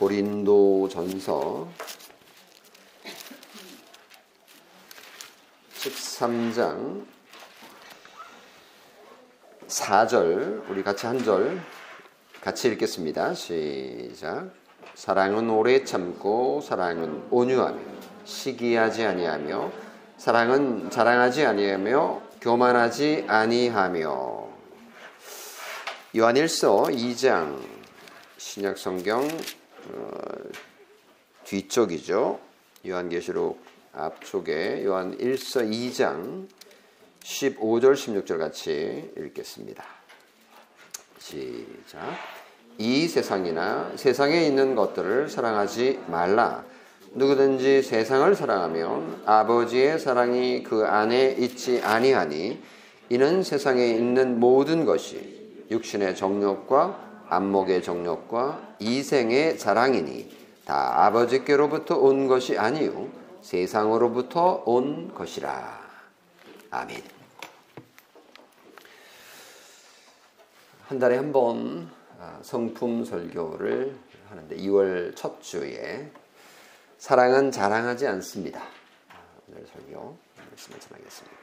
[0.00, 1.68] 고린도 전서
[5.74, 7.04] 13장
[9.68, 11.60] 4절 우리 같이 한 절
[12.40, 13.34] 같이 읽겠습니다.
[13.34, 14.48] 시작.
[14.94, 17.78] 사랑은 오래 참고 사랑은 온유하며
[18.24, 19.70] 시기하지 아니하며
[20.16, 24.48] 사랑은 자랑하지 아니하며 교만하지 아니하며
[26.16, 27.58] 요한일서 2장
[28.38, 29.59] 신약 성경 어,
[31.44, 32.40] 뒤쪽이죠.
[32.86, 33.60] 요한계시록
[33.92, 36.46] 앞쪽에 요한 1서 2장
[37.22, 39.84] 15절 16절 같이 읽겠습니다.
[41.18, 42.00] 시작.
[42.78, 46.64] 이 세상이나 세상에 있는 것들을 사랑하지 말라.
[47.12, 52.62] 누구든지 세상을 사랑하면 아버지의 사랑이 그 안에 있지 아니하니
[53.08, 62.58] 이는 세상에 있는 모든 것이 육신의 정욕과 안목의 정욕과 이생의 자랑이니 다 아버지께로부터 온 것이
[62.58, 63.08] 아니요
[63.40, 65.80] 세상으로부터 온 것이라.
[66.70, 67.02] 아멘.
[70.86, 73.96] 한 달에 한번 아, 성품 설교를
[74.28, 76.10] 하는데 2월 첫 주에
[76.98, 78.60] 사랑은 자랑하지 않습니다.
[79.08, 79.14] 아,
[79.48, 81.40] 오늘 설교 말씀을 전하겠습니다.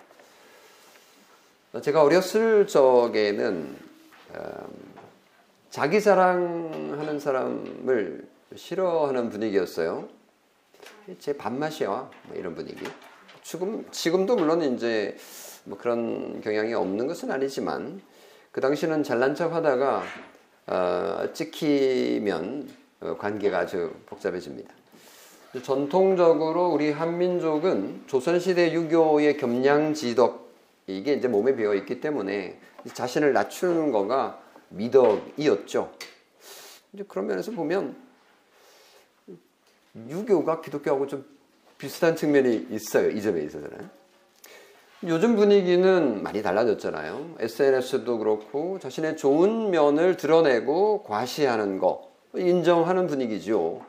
[1.81, 3.77] 제가 어렸을 적에는
[4.35, 4.93] 음,
[5.69, 10.07] 자기 자랑하는 사람을 싫어하는 분위기였어요.
[11.19, 11.89] 제 밥맛이야
[12.27, 12.85] 뭐 이런 분위기.
[13.43, 15.15] 지금 지금도 물론 이제
[15.65, 18.01] 뭐 그런 경향이 없는 것은 아니지만
[18.51, 20.03] 그 당시는 잘난 척하다가
[20.67, 22.69] 어, 찍히면
[23.01, 24.73] 어, 관계가 아주 복잡해집니다.
[25.63, 30.47] 전통적으로 우리 한민족은 조선시대 유교의 겸양지덕
[30.87, 32.59] 이게 이제 몸에 배어 있기 때문에
[32.93, 35.91] 자신을 낮추는 거가 미덕이었죠.
[36.93, 37.95] 이제 그런 면에서 보면
[40.07, 41.25] 유교가 기독교하고 좀
[41.77, 43.09] 비슷한 측면이 있어요.
[43.09, 43.89] 이 점에 있어서는.
[45.03, 47.35] 요즘 분위기는 많이 달라졌잖아요.
[47.39, 53.85] SNS도 그렇고 자신의 좋은 면을 드러내고 과시하는 거 인정하는 분위기죠.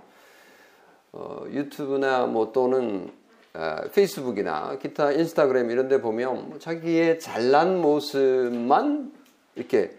[1.13, 3.11] 어, 유튜브나 뭐 또는
[3.55, 9.13] 어, 페이스북이나 기타 인스타그램 이런 데 보면 뭐 자기의 잘난 모습만
[9.57, 9.98] 이렇게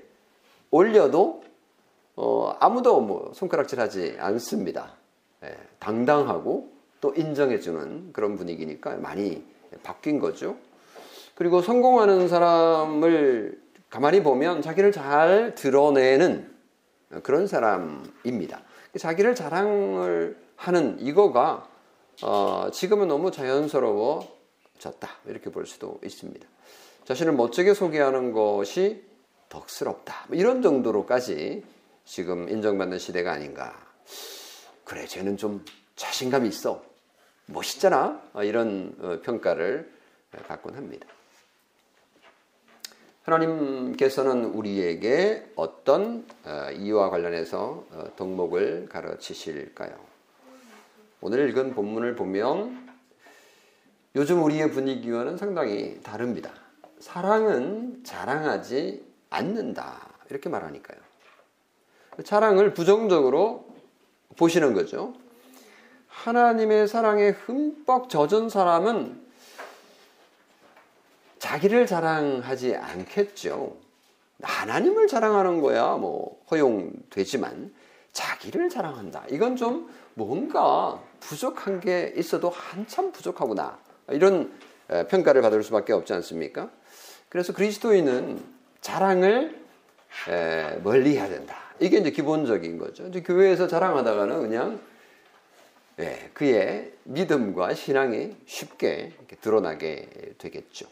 [0.71, 1.43] 올려도
[2.15, 4.95] 어, 아무도 뭐 손가락질하지 않습니다.
[5.43, 9.43] 예, 당당하고 또 인정해주는 그런 분위기니까 많이
[9.83, 10.57] 바뀐 거죠.
[11.35, 16.53] 그리고 성공하는 사람을 가만히 보면 자기를 잘 드러내는
[17.23, 18.61] 그런 사람입니다.
[18.97, 21.67] 자기를 자랑을 하는 이거가
[22.21, 24.27] 어, 지금은 너무 자연스러워졌다
[25.27, 26.45] 이렇게 볼 수도 있습니다.
[27.05, 29.08] 자신을 멋지게 소개하는 것이
[29.49, 31.63] 덕스럽다 뭐 이런 정도로까지
[32.05, 33.89] 지금 인정받는 시대가 아닌가
[34.89, 35.63] 그래, 쟤는 좀
[35.95, 36.83] 자신감이 있어.
[37.45, 38.19] 멋있잖아.
[38.33, 39.87] 어, 이런 어, 평가를
[40.47, 41.07] 받곤 합니다.
[43.21, 49.95] 하나님께서는 우리에게 어떤 어, 이와 관련해서 덕목을 가르치실까요?
[51.21, 52.89] 오늘 읽은 본문을 보면
[54.15, 56.51] 요즘 우리의 분위기와는 상당히 다릅니다.
[56.97, 60.09] 사랑은 자랑하지 않는다.
[60.29, 60.99] 이렇게 말하니까요.
[62.23, 63.67] 자랑을 부정적으로
[64.37, 65.13] 보시는 거죠.
[66.07, 69.27] 하나님의 사랑에 흠뻑 젖은 사람은
[71.39, 73.77] 자기를 자랑하지 않겠죠.
[74.41, 77.73] 하나님을 자랑하는 거야 뭐 허용되지만
[78.11, 79.25] 자기를 자랑한다.
[79.29, 83.79] 이건 좀 뭔가 부족한 게 있어도 한참 부족하구나.
[84.09, 84.51] 이런
[85.09, 86.69] 평가를 받을 수밖에 없지 않습니까?
[87.29, 89.59] 그래서 그리스도인은 자랑을
[90.83, 91.55] 멀리 해야 된다.
[91.79, 93.07] 이게 이제 기본적인 거죠.
[93.07, 94.79] 이제 교회에서 자랑하다가는 그냥
[95.99, 100.07] 예, 그의 믿음과 신앙이 쉽게 드러나게
[100.37, 100.87] 되겠죠.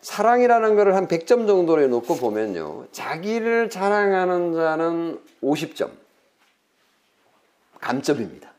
[0.00, 2.86] 사랑이라는 것을 한 100점 정도로 놓고 보면요.
[2.92, 5.90] 자기를 자랑하는 자는 50점.
[7.80, 8.52] 감점입니다.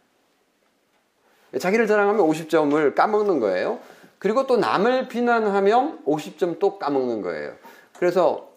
[1.60, 3.80] 자기를 자랑하면 50점을 까먹는 거예요.
[4.20, 7.54] 그리고 또 남을 비난하면 50점 또 까먹는 거예요.
[7.98, 8.50] 그래서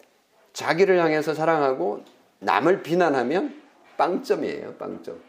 [0.51, 2.03] 자기를 향해서 사랑하고
[2.39, 3.61] 남을 비난하면
[3.97, 5.19] 빵점이에요, 빵점.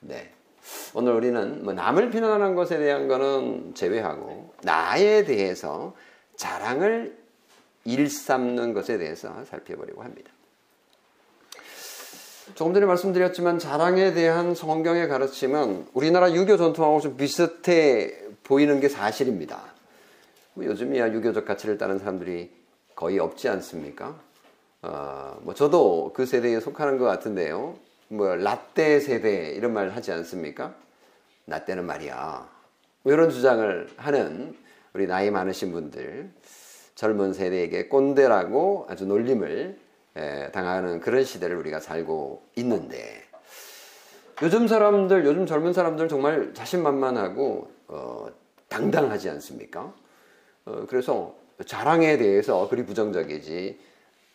[0.00, 0.32] 네.
[0.94, 5.94] 오늘 우리는 뭐 남을 비난하는 것에 대한 거는 제외하고 나에 대해서
[6.36, 7.16] 자랑을
[7.84, 10.32] 일삼는 것에 대해서 살펴보려고 합니다.
[12.54, 19.60] 조금 전에 말씀드렸지만 자랑에 대한 성경의 가르침은 우리나라 유교 전통하고 좀 비슷해 보이는 게 사실입니다.
[20.54, 22.50] 뭐 요즘이야 유교적 가치를 따는 사람들이
[22.94, 24.18] 거의 없지 않습니까?
[24.82, 27.76] 어, 뭐 저도 그 세대에 속하는 것 같은데요.
[28.08, 30.74] 뭐 라떼 세대 이런 말 하지 않습니까?
[31.44, 32.48] 나 때는 말이야.
[33.02, 34.56] 뭐 이런 주장을 하는
[34.92, 36.30] 우리 나이 많으신 분들
[36.94, 39.76] 젊은 세대에게 꼰대라고 아주 놀림을
[40.14, 43.24] 에, 당하는 그런 시대를 우리가 살고 있는데
[44.40, 48.26] 요즘 사람들 요즘 젊은 사람들 정말 자신만만하고 어,
[48.68, 49.94] 당당하지 않습니까?
[50.64, 51.34] 어, 그래서
[51.64, 53.78] 자랑에 대해서 그리 부정적이지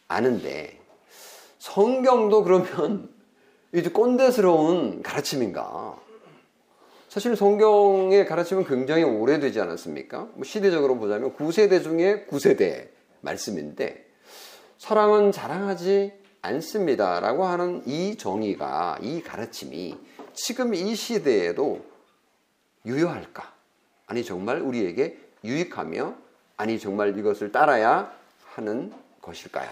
[0.08, 0.80] 않은데
[1.60, 3.10] 성경도 그러면
[3.74, 6.00] 이제 꼰대스러운 가르침인가?
[7.08, 10.30] 사실 성경의 가르침은 굉장히 오래되지 않았습니까?
[10.34, 12.88] 뭐 시대적으로 보자면 9세대 중에 9세대
[13.22, 14.08] 말씀인데
[14.78, 17.20] 사랑은 자랑하지 않습니다.
[17.20, 19.96] 라고 하는 이 정의가, 이 가르침이
[20.34, 21.91] 지금 이 시대에도
[22.86, 23.54] 유효할까?
[24.08, 26.16] 아니, 정말 우리에게 유익하며,
[26.58, 28.14] 아니, 정말 이것을 따라야
[28.54, 29.70] 하는 것일까요?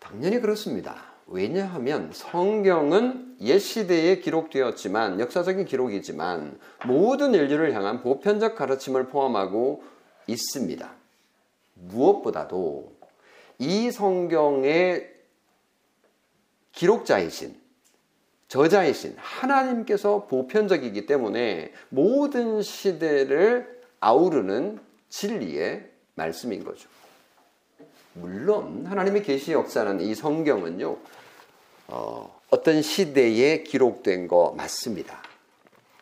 [0.00, 1.12] 당연히 그렇습니다.
[1.26, 9.82] 왜냐하면 성경은 옛 시대에 기록되었지만 역사적인 기록이지만 모든 인류를 향한 보편적 가르침을 포함하고
[10.26, 10.90] 있습니다.
[11.74, 12.92] 무엇보다도
[13.58, 15.10] 이 성경의
[16.72, 17.61] 기록자이신
[18.52, 24.78] 저자이신 하나님께서 보편적이기 때문에 모든 시대를 아우르는
[25.08, 26.86] 진리의 말씀인 거죠.
[28.12, 30.98] 물론 하나님의 계시 역사는 이 성경은요
[31.88, 35.22] 어, 어떤 시대에 기록된 거 맞습니다.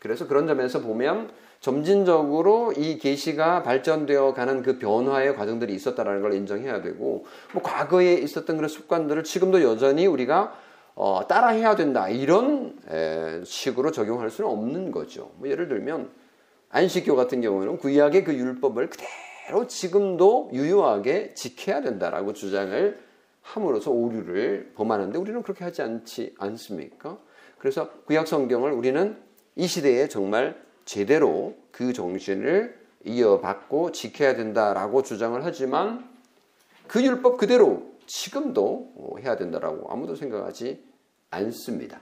[0.01, 1.31] 그래서 그런 점에서 보면
[1.61, 8.57] 점진적으로 이 계시가 발전되어 가는 그 변화의 과정들이 있었다라는 걸 인정해야 되고 뭐 과거에 있었던
[8.57, 10.53] 그런 습관들을 지금도 여전히 우리가
[11.03, 15.31] 어, 따라해야 된다 이런 에, 식으로 적용할 수는 없는 거죠.
[15.37, 16.11] 뭐 예를 들면
[16.69, 22.99] 안식교 같은 경우는 구약의 그 율법을 그대로 지금도 유효하게 지켜야 된다라고 주장을
[23.41, 27.17] 함으로써 오류를 범하는데 우리는 그렇게 하지 않지 않습니까?
[27.57, 29.17] 그래서 구약 성경을 우리는
[29.55, 30.55] 이 시대에 정말
[30.85, 36.07] 제대로 그 정신을 이어받고 지켜야 된다라고 주장을 하지만
[36.85, 40.90] 그 율법 그대로 지금도 해야 된다라고 아무도 생각하지
[41.31, 41.99] 않습니다.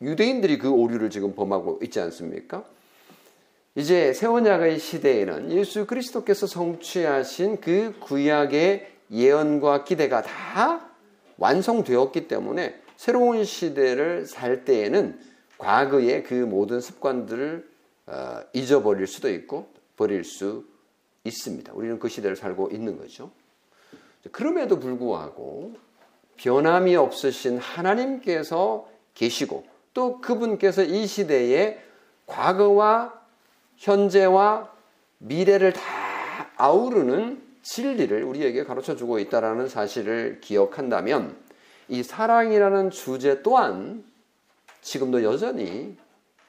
[0.00, 2.64] 유대인들이 그 오류를 지금 범하고 있지 않습니까?
[3.74, 10.90] 이제 세원약의 시대에는 예수 그리스도께서 성취하신 그 구약의 예언과 기대가 다
[11.36, 15.18] 완성되었기 때문에 새로운 시대를 살 때에는
[15.58, 17.68] 과거의 그 모든 습관들을
[18.06, 20.64] 어, 잊어버릴 수도 있고 버릴 수
[21.24, 21.72] 있습니다.
[21.74, 23.30] 우리는 그 시대를 살고 있는 거죠.
[24.32, 25.74] 그럼에도 불구하고
[26.40, 31.78] 변함이 없으신 하나님께서 계시고 또 그분께서 이 시대에
[32.26, 33.12] 과거와
[33.76, 34.72] 현재와
[35.18, 35.82] 미래를 다
[36.56, 41.36] 아우르는 진리를 우리에게 가르쳐 주고 있다라는 사실을 기억한다면
[41.88, 44.02] 이 사랑이라는 주제 또한
[44.80, 45.94] 지금도 여전히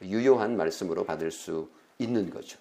[0.01, 2.57] 유효한 말씀으로 받을 수 있는 거죠.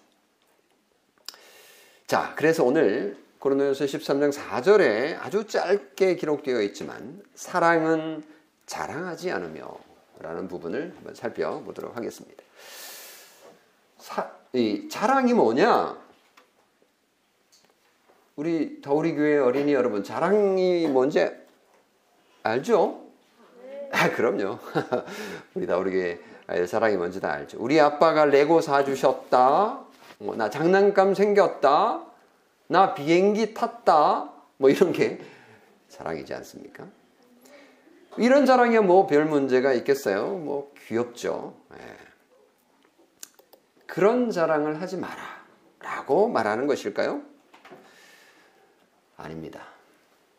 [2.07, 8.23] 자, 그래서 오늘 고린도전서 13장 4절에 아주 짧게 기록되어 있지만 사랑은
[8.67, 9.67] 자랑하지 않으며
[10.19, 12.43] 라는 부분을 한번 살펴보도록 하겠습니다.
[13.97, 15.97] 사, 이 자랑이 뭐냐?
[18.35, 21.27] 우리 더우리 교회 어린이 여러분 자랑이 뭔지
[22.43, 23.01] 알죠?
[23.91, 24.59] 아, 그럼요.
[25.55, 27.57] 우리 다우리 교회 자랑이 뭔지 다 알죠.
[27.59, 29.79] 우리 아빠가 레고 사주셨다.
[30.19, 32.10] 뭐, 나 장난감 생겼다.
[32.71, 34.31] 나 비행기 탔다.
[34.55, 35.19] 뭐 이런 게
[35.89, 36.87] 자랑이지 않습니까?
[38.17, 40.29] 이런 자랑이 뭐별 문제가 있겠어요?
[40.37, 41.53] 뭐 귀엽죠.
[41.73, 41.77] 예.
[43.87, 45.21] 그런 자랑을 하지 마라.
[45.79, 47.21] 라고 말하는 것일까요?
[49.17, 49.67] 아닙니다.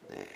[0.09, 0.27] 네.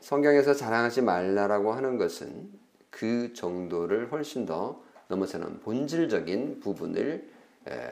[0.00, 2.50] 성경에서 자랑하지 말라라고 하는 것은
[2.88, 7.30] 그 정도를 훨씬 더 넘어서는 본질적인 부분을
[7.68, 7.90] 에,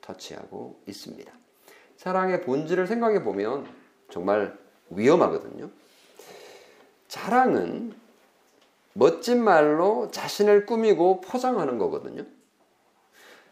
[0.00, 1.37] 터치하고 있습니다.
[1.98, 3.66] 사랑의 본질을 생각해 보면
[4.08, 4.56] 정말
[4.90, 5.68] 위험하거든요.
[7.08, 7.92] 자랑은
[8.92, 12.24] 멋진 말로 자신을 꾸미고 포장하는 거거든요.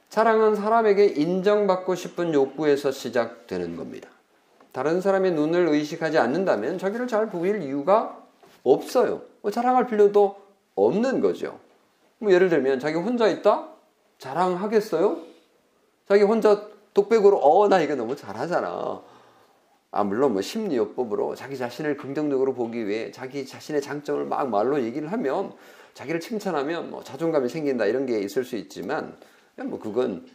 [0.09, 4.09] 자랑은 사람에게 인정받고 싶은 욕구에서 시작되는 겁니다.
[4.71, 8.23] 다른 사람의 눈을 의식하지 않는다면 자기를 잘 보일 이유가
[8.63, 9.23] 없어요.
[9.43, 10.37] 뭐 자랑할 필요도
[10.77, 11.59] 없는 거죠.
[12.19, 13.69] 뭐 예를 들면 자기 혼자 있다?
[14.19, 15.19] 자랑하겠어요?
[16.09, 19.03] 자기 혼자 독백으로 어 나 이거 너무 잘하잖아.
[19.91, 25.13] 아 물론 뭐 심리요법으로 자기 자신을 긍정적으로 보기 위해 자기 자신의 장점을 막 말로 얘기를
[25.13, 25.53] 하면
[25.93, 29.15] 자기를 칭찬하면 뭐 자존감이 생긴다 이런 게 있을 수 있지만
[29.57, 30.27] 뭐 그건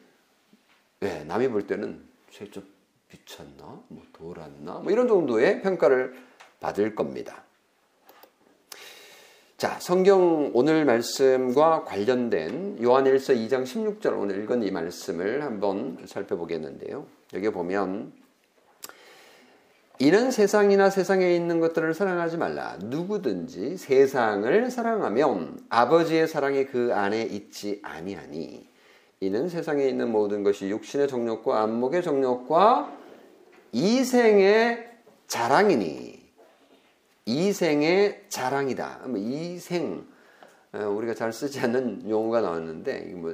[0.99, 2.03] 네, 남이 볼 때는
[2.51, 2.63] 좀
[3.11, 3.81] 미쳤나?
[3.87, 4.79] 뭐 돌았나?
[4.79, 6.15] 뭐 이런 정도의 평가를
[6.59, 7.43] 받을 겁니다.
[9.61, 17.05] 자, 성경 오늘 말씀과 관련된 요한일서 2장 16절 오늘 읽은 이 말씀을 한번 살펴보겠는데요.
[17.35, 18.11] 여기 보면
[19.99, 22.75] 이는 세상이나 세상에 있는 것들을 사랑하지 말라.
[22.81, 28.67] 누구든지 세상을 사랑하면 아버지의 사랑이 그 안에 있지 아니하니.
[29.19, 32.97] 이는 세상에 있는 모든 것이 육신의 정욕과 안목의 정욕과
[33.73, 34.89] 이생의
[35.27, 36.20] 자랑이니.
[37.31, 39.01] 이생의 자랑이다.
[39.07, 40.05] 뭐 이생
[40.73, 43.33] 어, 우리가 잘 쓰지 않는 용어가 나왔는데 뭐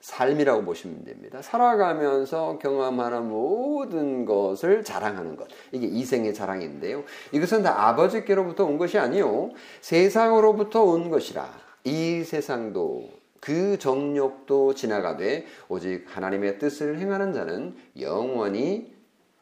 [0.00, 1.42] 삶이라고 보시면 됩니다.
[1.42, 5.48] 살아가면서 경험하는 모든 것을 자랑하는 것.
[5.72, 7.02] 이게 이생의 자랑인데요.
[7.32, 9.50] 이것은 다 아버지께로부터 온 것이 아니요.
[9.80, 11.50] 세상으로부터 온 것이라.
[11.84, 18.94] 이 세상도 그 정욕도 지나가되 오직 하나님의 뜻을 행하는 자는 영원히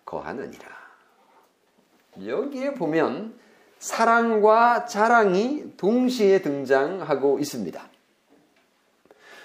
[0.05, 0.67] 거하느니라.
[2.25, 3.35] 여기에 보면
[3.85, 7.87] 사랑과 자랑이 동시에 등장하고 있습니다.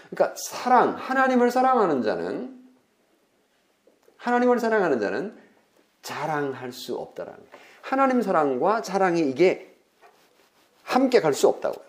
[0.10, 2.58] 그러니까 사랑, 하나님을 사랑하는 자는
[4.15, 5.38] 하나님을 사랑하는 자는
[6.03, 7.39] 자랑할 수 없다라는.
[7.81, 9.75] 하나님 사랑과 자랑이 이게
[10.84, 11.86] 함께 갈 수 없다고요.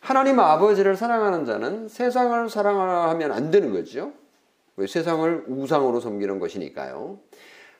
[0.00, 4.12] 하나님 아버지를 사랑하는 자는 세상을 사랑하면 안 되는 거죠.
[4.76, 7.18] 왜 세상을 우상으로 섬기는 것이니까요.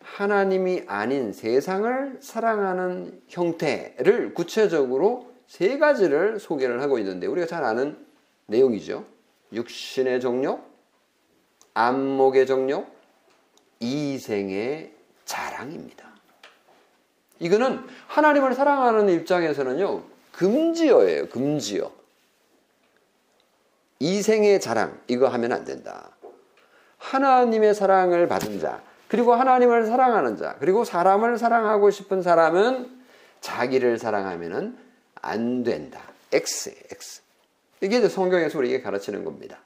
[0.07, 7.99] 하나님이 아닌 세상을 사랑하는 형태를 구체적으로 세 가지를 소개를 하고 있는데 우리가 잘 아는
[8.47, 9.05] 내용이죠.
[9.53, 10.65] 육신의 정욕,
[11.75, 12.89] 안목의 정욕,
[13.81, 14.93] 이생의
[15.25, 16.07] 자랑입니다.
[17.41, 21.91] 이거는 하나님을 사랑하는 입장에서는요, 금지어예요, 금지어.
[23.99, 26.11] 이생의 자랑, 이거 하면 안 된다.
[26.99, 32.91] 하나님의 사랑을 받은 자, 그리고 하나님을 사랑하는 자, 그리고 사람을 사랑하고 싶은 사람은
[33.41, 34.77] 자기를 사랑하면
[35.23, 36.01] 안 된다.
[36.33, 37.23] X, X.
[37.81, 39.59] 이게 이제 성경에서 우리에게 가르치는 겁니다.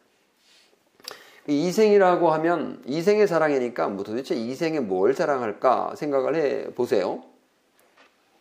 [1.47, 7.23] 이생이라고 하면 이생의 사랑이니까 뭐 도대체 이생에 뭘 자랑할까 생각을 해 보세요.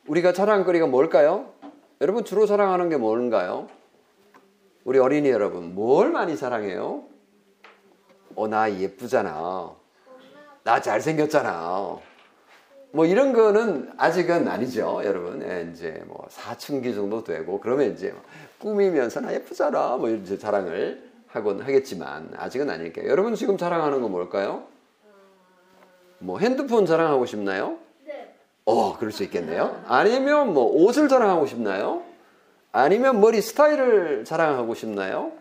[0.06, 1.54] 우리가 자랑거리가 뭘까요?
[2.02, 3.68] 여러분 주로 사랑하는 게 뭔가요?
[4.84, 7.04] 우리 어린이 여러분 뭘 많이 사랑해요?
[8.36, 9.79] 어 나 예쁘잖아.
[10.70, 11.98] 나 잘생겼잖아.
[12.92, 15.42] 뭐 이런 거는 아직은 아니죠, 여러분.
[15.42, 18.14] 예, 이제 뭐 사춘기 정도 되고 그러면 이제
[18.60, 19.98] 꾸미면서 나 예쁘잖아.
[19.98, 23.10] 뭐 이제 자랑을 하곤 하겠지만 아직은 아닐게요.
[23.10, 24.66] 여러분 지금 자랑하는 거 뭘까요?
[26.20, 27.80] 뭐 핸드폰 자랑하고 싶나요?
[28.06, 28.32] 네.
[28.66, 29.84] 어, 그럴 수 있겠네요.
[29.88, 32.04] 아니면 뭐 옷을 자랑하고 싶나요?
[32.72, 35.32] 아니면 머리 스타일을 자랑하고 싶나요?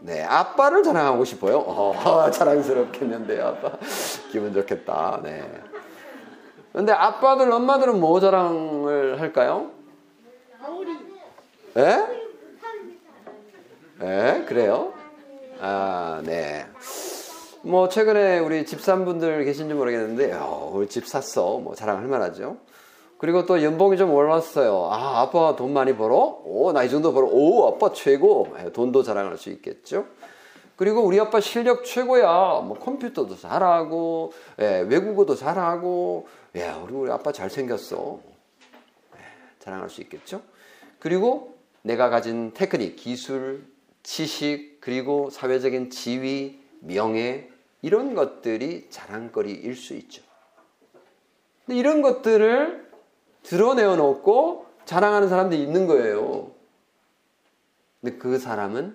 [0.00, 1.58] 네, 아빠를 자랑하고 싶어요.
[1.58, 3.72] 어, 자랑스럽겠는데요, 아빠.
[4.30, 5.20] 기분 좋겠다.
[5.22, 5.42] 네.
[6.72, 9.70] 근데 아빠들, 엄마들은 뭐 자랑을 할까요?
[11.76, 12.06] 예?
[14.00, 14.92] 예, 그래요?
[15.60, 16.66] 아, 네.
[17.62, 21.58] 뭐, 최근에 우리 집산분들 계신지 모르겠는데, 어, 우리 집 샀어.
[21.58, 22.56] 뭐, 자랑할 만하죠.
[23.18, 24.88] 그리고 또 연봉이 좀 올랐어요.
[24.92, 26.40] 아, 아빠 돈 많이 벌어?
[26.44, 27.26] 오, 나 이 정도 벌어.
[27.26, 28.54] 오, 아빠 최고.
[28.60, 30.06] 예, 돈도 자랑할 수 있겠죠.
[30.76, 32.62] 그리고 우리 아빠 실력 최고야.
[32.64, 38.20] 뭐 컴퓨터도 잘하고, 예, 외국어도 잘하고, 야, 우리, 우리 아빠 잘생겼어.
[39.16, 39.20] 예,
[39.58, 40.40] 자랑할 수 있겠죠.
[41.00, 43.64] 그리고 내가 가진 테크닉, 기술,
[44.04, 47.48] 지식, 그리고 사회적인 지위, 명예,
[47.82, 50.22] 이런 것들이 자랑거리일 수 있죠.
[51.66, 52.87] 근데 이런 것들을
[53.48, 56.52] 드러내어 놓고 자랑하는 사람들이 있는 거예요.
[58.00, 58.94] 근데 그 사람은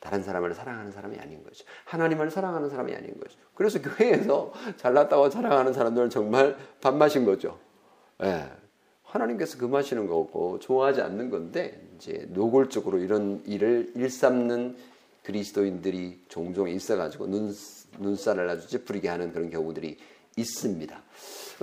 [0.00, 1.64] 다른 사람을 사랑하는 사람이 아닌 거죠.
[1.84, 3.38] 하나님을 사랑하는 사람이 아닌 거죠.
[3.54, 7.58] 그래서 교회에서 잘났다고 자랑하는 사람들은 정말 밥맛인 거죠.
[8.22, 8.50] 예.
[9.04, 14.76] 하나님께서 금하시는 거고 좋아하지 않는 건데 이제 노골적으로 이런 일을 일삼는
[15.22, 17.54] 그리스도인들이 종종 있어가지고 눈
[17.98, 19.98] 눈살을 아주 찌푸리게 하는 그런 경우들이
[20.36, 21.02] 있습니다.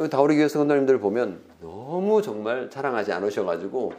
[0.09, 3.93] 다우리 교회 성도님들 보면 너무 정말 자랑하지 않으셔가지고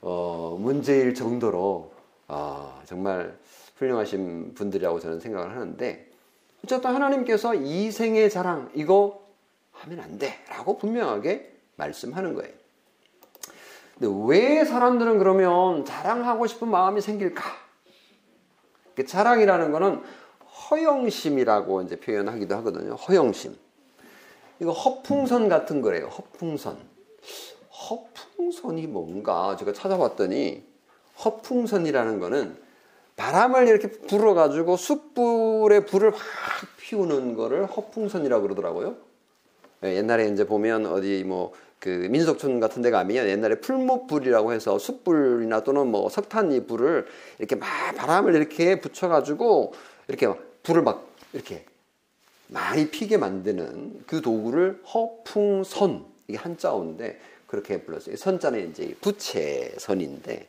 [0.00, 1.92] 어, 문제일 정도로
[2.26, 3.38] 어, 정말
[3.76, 6.10] 훌륭하신 분들이라고 저는 생각을 하는데
[6.64, 9.24] 어쨌든 하나님께서 이 생의 자랑 이거
[9.70, 12.52] 하면 안 돼라고 분명하게 말씀하는 거예요.
[13.98, 17.44] 근데 왜 사람들은 그러면 자랑하고 싶은 마음이 생길까?
[19.06, 20.02] 자랑이라는 거는
[20.70, 22.94] 허영심이라고 이제 표현하기도 하거든요.
[22.94, 23.56] 허영심.
[24.60, 26.06] 이거 허풍선 같은 거래요.
[26.06, 26.78] 허풍선.
[27.70, 30.64] 허풍선이 뭔가 제가 찾아봤더니
[31.24, 32.56] 허풍선이라는 거는
[33.16, 36.20] 바람을 이렇게 불어가지고 숯불에 불을 확
[36.78, 38.96] 피우는 거를 허풍선이라고 그러더라고요.
[39.84, 45.62] 예, 옛날에 이제 보면 어디 뭐 그 민속촌 같은 데 가면 옛날에 풀목불이라고 해서 숯불이나
[45.62, 47.06] 또는 뭐 석탄이 불을
[47.38, 49.72] 이렇게 막 바람을 이렇게 붙여가지고
[50.08, 51.64] 이렇게 막 불을 막 이렇게
[52.48, 58.16] 많이 피게 만드는 그 도구를 허풍선 이게 한자어인데 그렇게 불렀어요.
[58.16, 60.48] 선자는 이제 부채선인데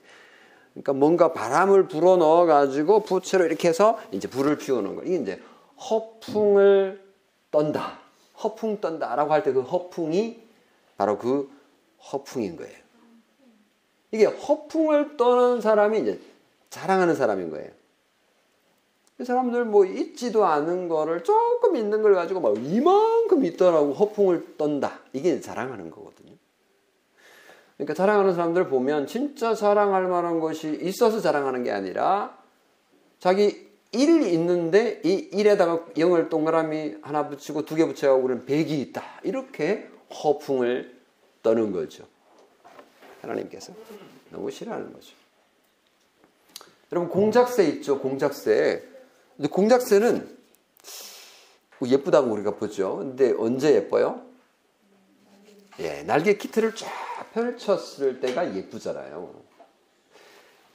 [0.74, 5.04] 그러니까 뭔가 바람을 불어 넣어 가지고 부채로 이렇게 해서 이제 불을 피우는 거.
[5.04, 5.42] 이게 이제
[5.80, 7.02] 허풍을
[7.52, 8.00] 떤다.
[8.44, 10.40] 허풍 떤다라고 할 때 그 허풍이
[10.98, 11.50] 바로 그
[12.12, 12.78] 허풍인 거예요.
[14.12, 16.20] 이게 허풍을 떠는 사람이 이제
[16.70, 17.70] 자랑하는 사람인 거예요.
[19.26, 25.00] 사람들 뭐 있지도 않은 거를 조금 있는 걸 가지고 막 이만큼 있더라고 허풍을 떤다.
[25.14, 26.34] 이게 자랑하는 거거든요.
[27.78, 32.38] 그러니까 자랑하는 사람들 보면 진짜 자랑할 만한 것이 있어서 자랑하는 게 아니라
[33.20, 39.04] 자기 일이 있는데 이 일에다가 영을 동그라미 하나 붙이고 두 개 붙여가고 그런 백이 있다.
[39.24, 39.90] 이렇게
[40.24, 40.96] 허풍을
[41.42, 42.06] 떠는 거죠.
[43.22, 43.74] 하나님께서
[44.30, 45.16] 너무 싫어하는 거죠.
[46.92, 48.00] 여러분 공작새 있죠.
[48.00, 48.84] 공작새.
[49.38, 50.38] 근데 공작새는
[51.80, 52.98] 뭐 예쁘다고 우리가 보죠.
[52.98, 54.22] 근데 언제 예뻐요?
[55.80, 56.88] 예, 날개 키트를 쫙
[57.34, 59.32] 펼쳤을 때가 예쁘잖아요.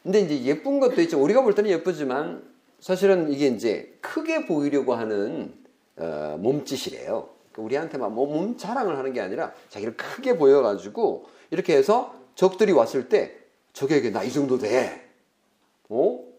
[0.04, 1.20] 근데 이제 예쁜 것도 있죠.
[1.20, 2.42] 우리가 볼 때는 예쁘지만
[2.80, 5.54] 사실은 이게 이제 크게 보이려고 하는
[5.96, 7.28] 어, 몸짓이래요.
[7.52, 13.08] 그러니까 우리한테만 뭐 몸 자랑을 하는 게 아니라 자기를 크게 보여가지고 이렇게 해서 적들이 왔을
[13.08, 13.36] 때
[13.72, 15.08] 적에게 나 이 정도 돼.
[15.88, 16.31] 어?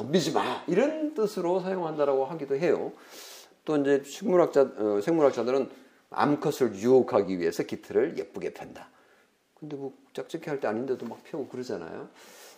[0.00, 0.62] 덤비지 마.
[0.66, 2.92] 이런 뜻으로 사용한다라고 하기도 해요.
[3.66, 5.68] 또 이제 식물학자, 어, 생물학자들은
[6.10, 8.88] 암컷을 유혹하기 위해서 기틀을 예쁘게 편다.
[9.58, 12.08] 근데 뭐 짝짓기 할 때 아닌데도 막 펴고 그러잖아요.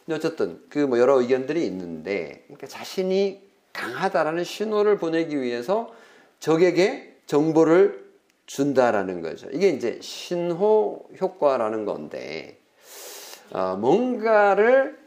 [0.06, 5.92] 근데 어쨌든 그 뭐 여러 의견들이 있는데 그러니까 자신이 강하다라는 신호를 보내기 위해서
[6.38, 8.10] 적에게 정보를
[8.46, 9.48] 준다라는 거죠.
[9.52, 12.58] 이게 이제 신호 효과라는 건데
[13.52, 14.98] 어, 뭔가를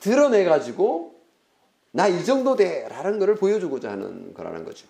[0.00, 1.14] 드러내 가지고
[1.92, 4.86] 나 이 정도 돼 라는 것을 보여주고자 하는 거라는 거죠.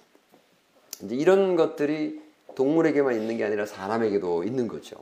[1.03, 2.21] 이제 이런 것들이
[2.55, 4.97] 동물에게만 있는 게 아니라 사람에게도 있는 거죠.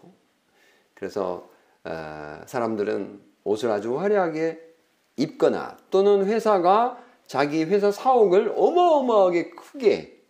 [0.94, 1.48] 그래서
[1.84, 4.60] 어, 사람들은 옷을 아주 화려하게
[5.16, 10.20] 입거나 또는 회사가 자기 회사 사옥을 어마어마하게 크게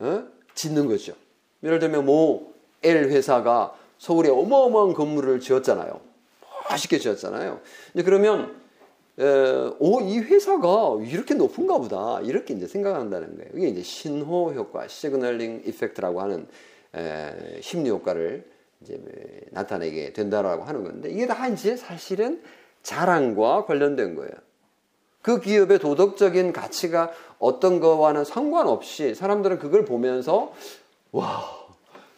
[0.00, 0.24] 어?
[0.54, 1.14] 짓는 거죠.
[1.62, 6.00] 예를 들면 뭐 L 회사가 서울에 어마어마한 건물을 지었잖아요.
[6.68, 7.60] 멋있게 지었잖아요.
[8.04, 8.63] 그러면
[9.78, 12.20] 오, 이 회사가 이렇게 높은가 보다.
[12.22, 13.50] 이렇게 이제 생각한다는 거예요.
[13.54, 16.48] 이게 이제 신호 효과, 시그널링 이펙트라고 하는
[16.94, 18.44] 에, 심리 효과를
[18.80, 19.00] 이제
[19.50, 22.42] 나타내게 된다라고 하는 건데 이게 다 이제 사실은
[22.82, 24.32] 자랑과 관련된 거예요.
[25.22, 30.52] 그 기업의 도덕적인 가치가 어떤 거와는 상관없이 사람들은 그걸 보면서
[31.12, 31.42] 와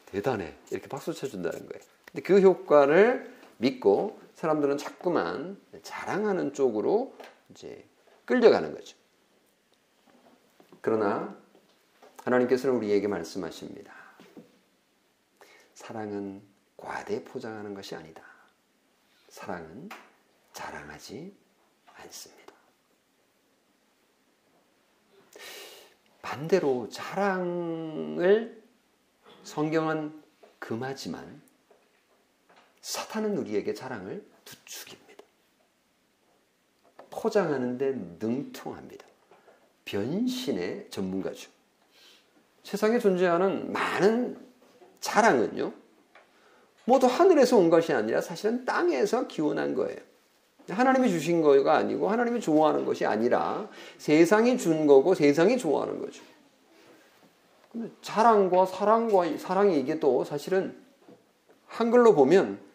[0.06, 1.82] 대단해 이렇게 박수 쳐준다는 거예요.
[2.10, 7.16] 근데 그 효과를 믿고 사람들은 자꾸만 자랑하는 쪽으로
[7.50, 7.88] 이제
[8.26, 8.96] 끌려가는 거죠.
[10.82, 11.36] 그러나
[12.22, 13.94] 하나님께서는 우리에게 말씀하십니다.
[15.74, 16.42] 사랑은
[16.76, 18.22] 과대 포장하는 것이 아니다.
[19.28, 19.88] 사랑은
[20.52, 21.34] 자랑하지
[21.94, 22.52] 않습니다.
[26.20, 28.62] 반대로 자랑을
[29.44, 30.22] 성경은
[30.58, 31.45] 금하지만
[32.86, 35.24] 사탄은 우리에게 자랑을 부추깁니다.
[37.10, 39.04] 포장하는데 능통합니다.
[39.84, 41.50] 변신의 전문가죠.
[42.62, 44.38] 세상에 존재하는 많은
[45.00, 45.72] 자랑은요,
[46.84, 49.98] 모두 하늘에서 온 것이 아니라 사실은 땅에서 기원한 거예요.
[50.68, 53.68] 하나님이 주신 거가 아니고 하나님이 좋아하는 것이 아니라
[53.98, 56.22] 세상이 준 거고 세상이 좋아하는 거죠.
[58.00, 60.80] 자랑과 사랑과 사랑이 이게 또 사실은
[61.66, 62.65] 한글로 보면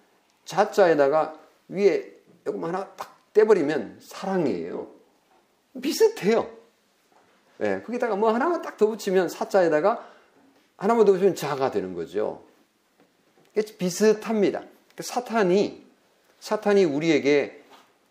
[0.51, 1.33] 자자에다가
[1.69, 2.11] 위에
[2.45, 4.87] 요금 하나 딱 떼버리면 사랑이에요.
[5.81, 6.49] 비슷해요.
[7.61, 10.05] 예, 네, 거기다가 뭐 하나만 딱 더 붙이면 사자에다가
[10.75, 12.43] 하나만 더 붙이면 자가 되는 거죠.
[13.77, 14.59] 비슷합니다.
[14.59, 15.85] 그러니까 사탄이
[16.39, 17.63] 사탄이 우리에게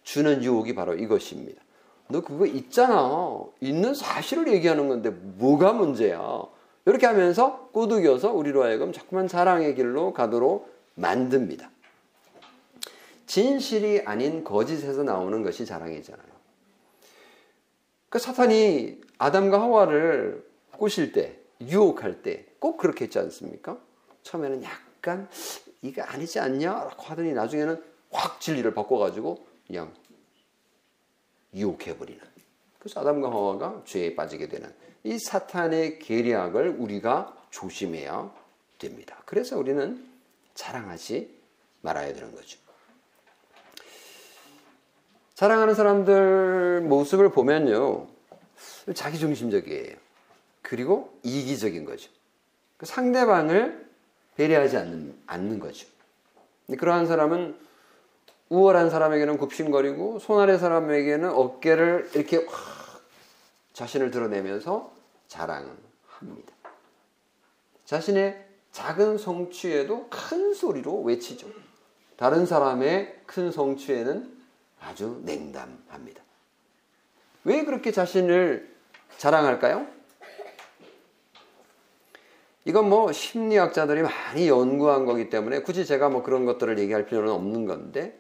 [0.05, 1.61] 주는 유혹이 바로 이것입니다.
[2.09, 3.45] 너 그거 있잖아.
[3.61, 6.43] 있는 사실을 얘기하는 건데 뭐가 문제야?
[6.87, 11.71] 이렇게 하면서 꼬드겨서 우리로 하여금 자꾸만 사랑의 길로 가도록 만듭니다.
[13.31, 16.31] 진실이 아닌 거짓에서 나오는 것이 자랑이잖아요.
[18.09, 23.81] 그 사탄이 아담과 하와를 꼬실 때, 유혹할 때 꼭 그렇게 했지 않습니까?
[24.23, 25.29] 처음에는 약간
[25.83, 29.93] 이게 아니지 않냐라고 하더니 나중에는 확 진리를 바꿔가지고 그냥
[31.55, 32.21] 유혹해버리는
[32.79, 34.73] 그래서 아담과 하와가 죄에 빠지게 되는
[35.05, 38.33] 이 사탄의 계략을 우리가 조심해야
[38.79, 39.23] 됩니다.
[39.25, 40.07] 그래서 우리는
[40.55, 41.41] 자랑하지
[41.81, 42.60] 말아야 되는 거죠.
[45.41, 48.09] 자랑하는 사람들 모습을 보면요.
[48.95, 49.97] 자기중심적이에요.
[50.61, 52.11] 그리고 이기적인 거죠.
[52.77, 53.89] 그 상대방을
[54.37, 55.89] 배려하지 않는, 않는 거죠.
[56.79, 57.59] 그러한 사람은
[58.51, 63.01] 우월한 사람에게는 굽신거리고 손아래 사람에게는 어깨를 이렇게 확
[63.73, 64.93] 자신을 드러내면서
[65.27, 66.53] 자랑합니다.
[67.87, 71.49] 자신의 작은 성취에도 큰 소리로 외치죠.
[72.19, 74.40] 다른 사람의 큰 성취에는
[74.81, 76.23] 아주 냉담합니다.
[77.45, 78.75] 왜 그렇게 자신을
[79.19, 79.87] 자랑할까요?
[82.65, 87.67] 이건 뭐 심리학자들이 많이 연구한 거기 때문에 굳이 제가 뭐 그런 것들을 얘기할 필요는 없는
[87.67, 88.19] 건데,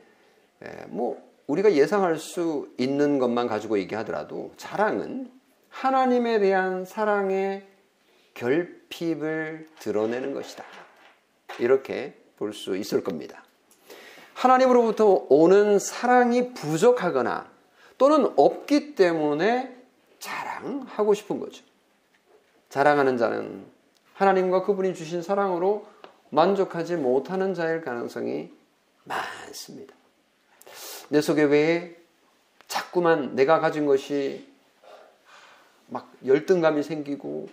[0.65, 5.31] 예, 뭐 우리가 예상할 수 있는 것만 가지고 얘기하더라도 자랑은
[5.69, 7.67] 하나님에 대한 사랑의
[8.35, 10.65] 결핍을 드러내는 것이다.
[11.59, 13.45] 이렇게 볼 수 있을 겁니다.
[14.41, 17.47] 하나님으로부터 오는 사랑이 부족하거나
[17.99, 19.77] 또는 없기 때문에
[20.19, 21.63] 자랑하고 싶은 거죠.
[22.71, 23.67] 자랑하는 자는
[24.15, 25.87] 하나님과 그분이 주신 사랑으로
[26.31, 28.51] 만족하지 못하는 자일 가능성이
[29.05, 29.95] 많습니다.
[31.11, 31.97] 내 속에 왜
[32.67, 34.49] 자꾸만 내가 가진 것이
[35.89, 37.51] 막 열등감이 생기고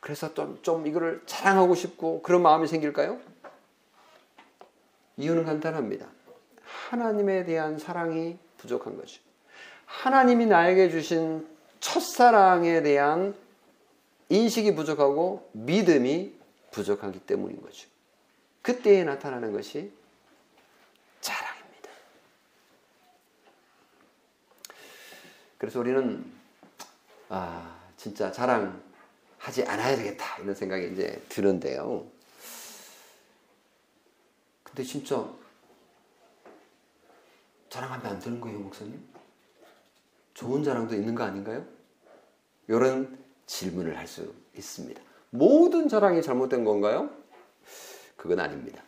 [0.00, 3.20] 그래서 좀, 좀 이거를 자랑하고 싶고 그런 마음이 생길까요?
[5.22, 6.06] 이유는 간단합니다.
[6.62, 9.20] 하나님에 대한 사랑이 부족한 거죠.
[9.86, 11.46] 하나님이 나에게 주신
[11.80, 13.34] 첫사랑에 대한
[14.28, 16.34] 인식이 부족하고 믿음이
[16.70, 17.88] 부족하기 때문인 거죠.
[18.62, 19.92] 그때에 나타나는 것이
[21.20, 21.90] 자랑입니다.
[25.58, 26.24] 그래서 우리는
[27.28, 32.06] 아 진짜 자랑하지 않아야 되겠다 이런 생각이 이제 드는데요.
[34.70, 35.28] 근데 진짜
[37.68, 39.00] 자랑하면 안 되는 거예요, 목사님?
[40.34, 41.64] 좋은 자랑도 있는 거 아닌가요?
[42.68, 45.00] 이런 질문을 할 수 있습니다.
[45.30, 47.10] 모든 자랑이 잘못된 건가요?
[48.16, 48.82] 그건 아닙니다.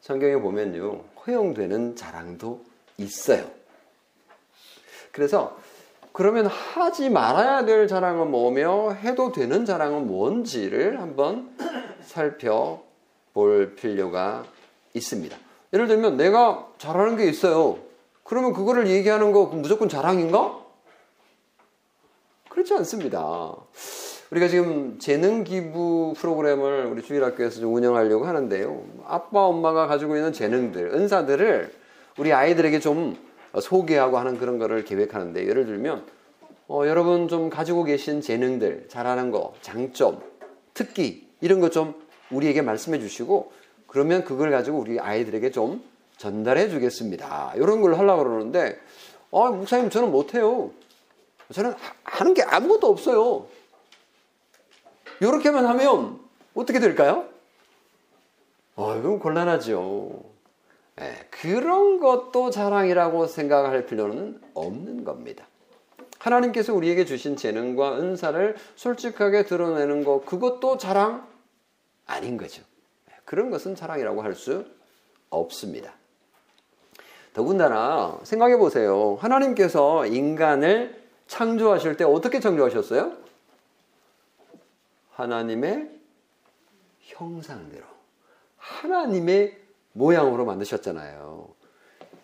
[0.00, 2.64] 성경에 보면요, 허용되는 자랑도
[2.98, 3.50] 있어요.
[5.12, 5.58] 그래서
[6.12, 11.56] 그러면 하지 말아야 될 자랑은 뭐며 해도 되는 자랑은 뭔지를 한번
[12.02, 14.44] 살펴볼 필요가
[14.94, 15.36] 있습니다.
[15.72, 17.78] 예를 들면 내가 잘하는 게 있어요.
[18.24, 20.60] 그러면 그거를 얘기하는 거 무조건 자랑인가?
[22.48, 23.54] 그렇지 않습니다.
[24.30, 28.82] 우리가 지금 재능 기부 프로그램을 우리 주일학교에서 운영하려고 하는데요.
[29.06, 31.72] 아빠, 엄마가 가지고 있는 재능들, 은사들을
[32.18, 33.16] 우리 아이들에게 좀
[33.60, 36.06] 소개하고 하는 그런 거를 계획하는데 예를 들면
[36.68, 40.20] 어, 여러분 좀 가지고 계신 재능들, 잘하는 거, 장점,
[40.72, 41.94] 특기 이런 거좀
[42.30, 43.52] 우리에게 말씀해 주시고
[43.92, 45.84] 그러면 그걸 가지고 우리 아이들에게 좀
[46.16, 47.52] 전달해 주겠습니다.
[47.56, 48.80] 이런 걸 하려고 그러는데
[49.30, 50.70] 아, 목사님 저는 못해요.
[51.52, 53.46] 저는 하는 게 아무것도 없어요.
[55.20, 56.20] 이렇게만 하면
[56.54, 57.26] 어떻게 될까요?
[58.76, 60.22] 어, 이건 곤란하죠.
[60.96, 65.46] 네, 그런 것도 자랑이라고 생각할 필요는 없는 겁니다.
[66.18, 71.26] 하나님께서 우리에게 주신 재능과 은사를 솔직하게 드러내는 것, 그것도 자랑
[72.06, 72.62] 아닌 거죠.
[73.22, 74.66] 네, 그런 것은 자랑이라고 할 수
[75.30, 75.94] 없습니다.
[77.32, 79.16] 더군다나 생각해 보세요.
[79.20, 83.12] 하나님께서 인간을 창조하실 때 어떻게 창조하셨어요?
[85.12, 85.90] 하나님의
[87.00, 87.84] 형상대로
[88.58, 89.58] 하나님의
[89.92, 91.48] 모양으로 만드셨잖아요.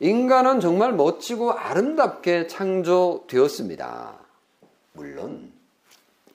[0.01, 4.19] 인간은 정말 멋지고 아름답게 창조되었습니다.
[4.93, 5.53] 물론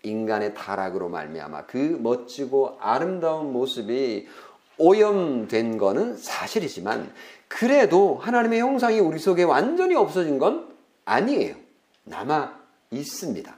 [0.01, 4.27] 인간의 타락으로 말미암아 그 멋지고 아름다운 모습이
[4.83, 7.13] 오염된 것은 사실이지만
[7.47, 11.55] 그래도 하나님의 형상이 우리 속에 완전히 없어진 건 아니에요.
[12.03, 12.59] 남아
[12.91, 13.55] 있습니다.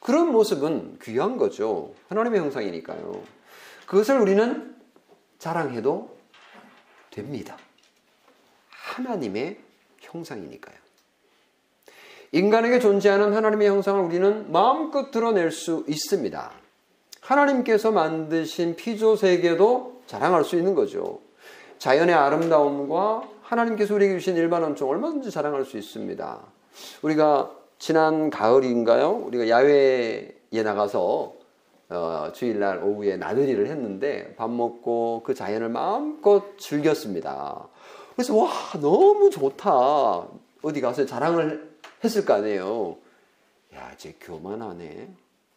[0.00, 1.94] 그런 모습은 귀한 거죠.
[2.08, 3.22] 하나님의 형상이니까요.
[3.86, 4.74] 그것을 우리는
[5.38, 6.16] 자랑해도
[7.10, 7.56] 됩니다.
[8.70, 9.60] 하나님의
[10.00, 10.76] 형상이니까요.
[12.32, 16.52] 인간에게 존재하는 하나님의 형상을 우리는 마음껏 드러낼 수 있습니다.
[17.20, 21.20] 하나님께서 만드신 피조 세계도 자랑할 수 있는 거죠.
[21.78, 26.40] 자연의 아름다움과 하나님께서 우리에게 주신 일반 원총 얼마든지 자랑할 수 있습니다.
[27.02, 29.12] 우리가 지난 가을인가요?
[29.12, 31.32] 우리가 야외에 나가서
[31.90, 37.68] 어, 주일날 오후에 나들이를 했는데 밥 먹고 그 자연을 마음껏 즐겼습니다.
[38.16, 40.26] 그래서 와 너무 좋다.
[40.62, 41.70] 어디 가서 자랑을
[42.02, 42.96] 했을 거 아니에요.
[43.76, 45.08] 야, 쟤 교만하네.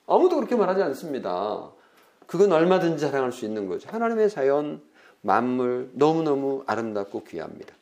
[0.05, 1.71] 아무도 그렇게 말하지 않습니다.
[2.27, 3.89] 그건 얼마든지 자랑할 수 있는 거죠.
[3.89, 4.81] 하나님의 자연,
[5.21, 7.73] 만물 너무너무 아름답고 귀합니다.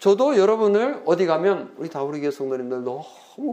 [0.00, 3.02] 저도 여러분을 어디 가면 우리 다우리교 성도님들 너무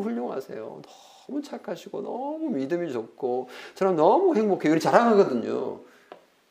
[0.02, 0.82] 훌륭하세요.
[1.28, 4.74] 너무 착하시고 너무 믿음이 좋고 저는 너무 행복해요.
[4.74, 5.80] 이렇게 자랑하거든요.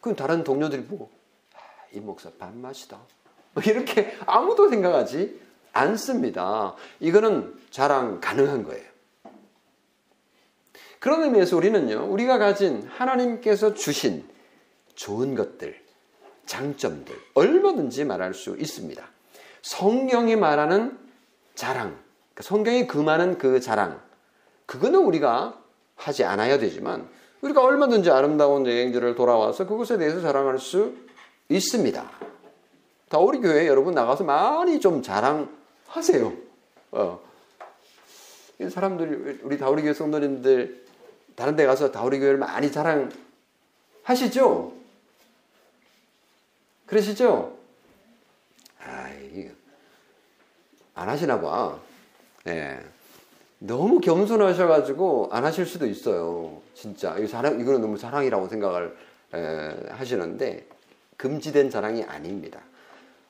[0.01, 1.11] 그럼 다른 동료들이 보고
[1.55, 1.59] 아,
[1.93, 2.99] 이 목사 반맛이다.
[3.67, 5.41] 이렇게 아무도 생각하지
[5.73, 6.75] 않습니다.
[7.01, 8.94] 이거는 자랑 가능한 거예요.
[11.05, 14.25] 그런 의미에서 우리는요, 우리가 가진 하나님께서 주신
[14.95, 15.79] 좋은 것들,
[16.47, 19.05] 장점들, 얼마든지 말할 수 있습니다.
[19.61, 20.99] 성경이 말하는
[21.55, 24.01] 자랑, 그러니까 성경이 금하는 그 자랑,
[24.65, 25.61] 그거는 우리가
[25.95, 27.07] 하지 않아야 되지만,
[27.43, 30.95] 우리가 얼마든지 아름다운 여행지를 돌아와서 그것에 대해서 자랑할 수
[31.51, 32.11] 있습니다.
[33.11, 36.33] 다 우리 교회 여러분 나가서 많이 좀 자랑하세요.
[36.93, 37.21] 어.
[38.71, 40.84] 사람들이 우리 다우리 교회 성도님들
[41.37, 44.73] 다른 데 가서 다우리 교회를 많이 자랑하시죠?
[46.87, 47.57] 그러시죠?
[48.79, 49.51] 아이,
[50.95, 51.79] 안 하시나 봐.
[52.47, 52.79] 예.
[53.59, 56.61] 너무 겸손하셔가지고 안 하실 수도 있어요.
[56.75, 57.17] 진짜.
[57.17, 58.97] 이거 자랑, 이거는 너무 자랑이라고 생각을
[59.33, 60.67] 에, 하시는데,
[61.17, 62.61] 금지된 자랑이 아닙니다.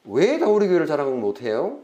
[0.05, 1.79] 왜 다우리 교회를 자랑 못해요?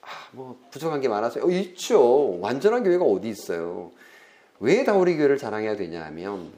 [0.00, 1.44] 아, 뭐, 부족한 게 많아서요.
[1.44, 2.40] 어, 있죠.
[2.40, 3.92] 완전한 교회가 어디 있어요.
[4.62, 6.52] 왜 다우리 교회를 자랑해야 되냐 하면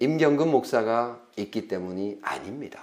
[0.00, 2.82] 임경근 목사가 있기 때문이 아닙니다.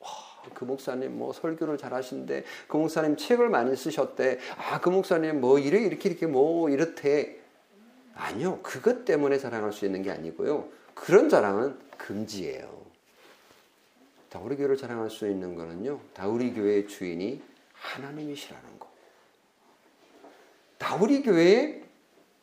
[0.00, 0.08] 와,
[0.52, 4.40] 그 목사님 뭐 설교를 잘하신데 그 목사님 책을 많이 쓰셨대.
[4.56, 7.36] 아, 그 목사님 뭐 이래 이렇게 이렇게 뭐 이렇대.
[8.16, 8.58] 아니요.
[8.64, 10.68] 그것 때문에 자랑할 수 있는 게 아니고요.
[10.94, 12.86] 그런 자랑은 금지예요.
[14.30, 16.00] 다우리 교회를 자랑할 수 있는 거는요.
[16.12, 17.40] 다우리 교회의 주인이
[17.72, 18.88] 하나님이시라는 거.
[20.78, 21.85] 다우리 교회의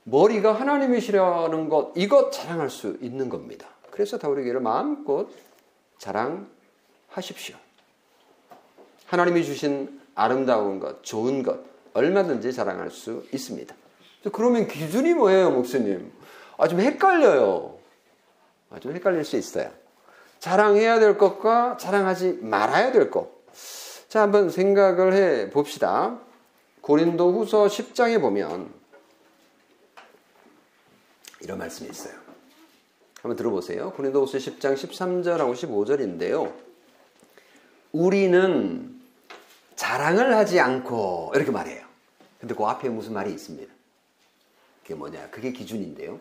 [0.04, 3.68] 머리가 하나님이시라는 것, 이것 자랑할 수 있는 겁니다.
[3.92, 5.28] 그래서 다우리교회를 마음껏
[5.98, 7.56] 자랑하십시오.
[9.06, 11.60] 하나님이 주신 아름다운 것, 좋은 것,
[11.94, 13.74] 얼마든지 자랑할 수 있습니다.
[14.32, 16.12] 그러면 기준이 뭐예요, 목사님?
[16.58, 17.78] 아, 좀 헷갈려요.
[18.72, 19.72] 아, 좀 헷갈릴 수 있어요.
[20.40, 23.30] 자랑해야 될 것과 자랑하지 말아야 될 것.
[24.10, 26.20] 자, 한번 생각을 해 봅시다.
[26.82, 28.74] 고린도 후서 10장에 보면
[31.44, 32.14] 이런 말씀이 있어요.
[33.22, 33.92] 한번 들어보세요.
[33.92, 36.54] 고린도후서 10장 13절하고 15절인데요.
[37.92, 39.00] 우리는
[39.76, 41.86] 자랑을 하지 않고 이렇게 말해요.
[42.40, 43.72] 근데 그 앞에 무슨 말이 있습니다.
[44.82, 45.30] 그게 뭐냐?
[45.30, 46.20] 그게 기준인데요.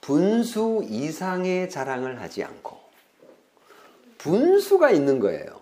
[0.00, 2.80] 분수 이상의 자랑을 하지 않고
[4.18, 5.60] 분수가 있는 거예요.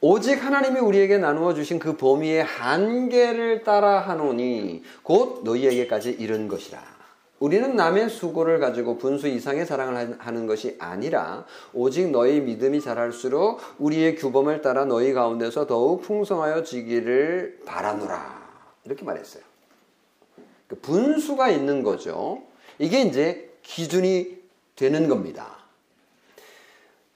[0.00, 6.97] 오직 하나님이 우리에게 나누어 주신 그 범위의 한계를 따라 하노니 곧 너희에게까지 이른 것이라.
[7.40, 14.16] 우리는 남의 수고를 가지고 분수 이상의 사랑을 하는 것이 아니라 오직 너희 믿음이 자랄수록 우리의
[14.16, 18.48] 규범을 따라 너희 가운데서 더욱 풍성하여 지기를 바라노라.
[18.84, 19.42] 이렇게 말했어요.
[20.66, 22.42] 그 분수가 있는 거죠.
[22.78, 24.38] 이게 이제 기준이
[24.74, 25.56] 되는 겁니다.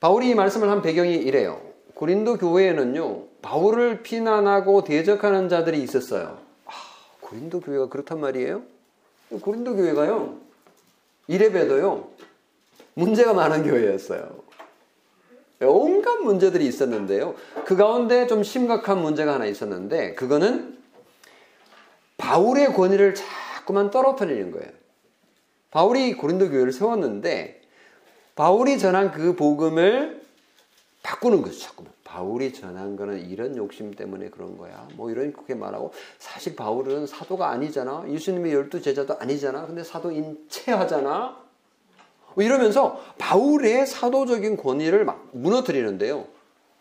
[0.00, 1.61] 바울이 이 말씀을 한 배경이 이래요.
[1.94, 6.38] 고린도 교회에는요, 바울을 비난하고 대적하는 자들이 있었어요.
[6.66, 6.70] 아,
[7.20, 8.62] 고린도 교회가 그렇단 말이에요?
[9.40, 10.38] 고린도 교회가요.
[11.29, 12.09] 이래봬도요.
[12.95, 14.42] 문제가 많은 교회였어요.
[15.62, 17.35] 온갖 문제들이 있었는데요.
[17.64, 20.79] 그 가운데 좀 심각한 문제가 하나 있었는데 그거는
[22.16, 24.71] 바울의 권위를 자꾸만 떨어뜨리는 거예요.
[25.71, 27.62] 바울이 고린도 교회를 세웠는데
[28.35, 30.23] 바울이 전한 그 복음을
[31.03, 31.59] 바꾸는 거죠.
[31.59, 31.91] 자꾸만.
[32.12, 34.87] 바울이 전한 거는 이런 욕심 때문에 그런 거야.
[34.96, 38.05] 뭐 이런 그렇게 말하고 사실 바울은 사도가 아니잖아.
[38.07, 39.64] 예수님의 열두 제자도 아니잖아.
[39.64, 41.40] 근데 사도인 체하잖아.
[42.35, 46.27] 뭐 이러면서 바울의 사도적인 권위를 막 무너뜨리는데요.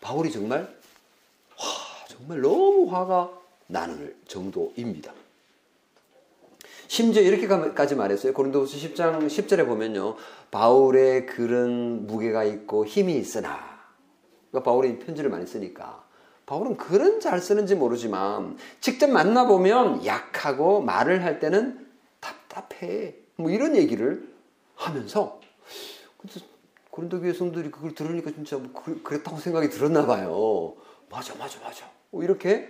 [0.02, 1.66] 바울이 정말 와
[2.08, 3.30] 정말 너무 화가
[3.68, 5.14] 나는 정도입니다.
[6.88, 8.34] 심지어 이렇게까지 말했어요.
[8.34, 10.16] 고린도후서 10장 10절에 보면요.
[10.50, 13.71] 바울의 글은 무게가 있고 힘이 있으나
[14.52, 16.04] 그러니까 바울이 편지를 많이 쓰니까.
[16.46, 21.88] 바울은 글은 잘 쓰는지 모르지만 직접 만나보면 약하고 말을 할 때는
[22.20, 23.14] 답답해.
[23.36, 24.28] 뭐 이런 얘기를
[24.76, 25.40] 하면서
[26.90, 30.74] 고린도 교회 성들이 그걸 들으니까 진짜 뭐 그, 그랬다고 생각이 들었나 봐요.
[31.08, 31.88] 맞아, 맞아, 맞아.
[32.10, 32.68] 뭐 이렇게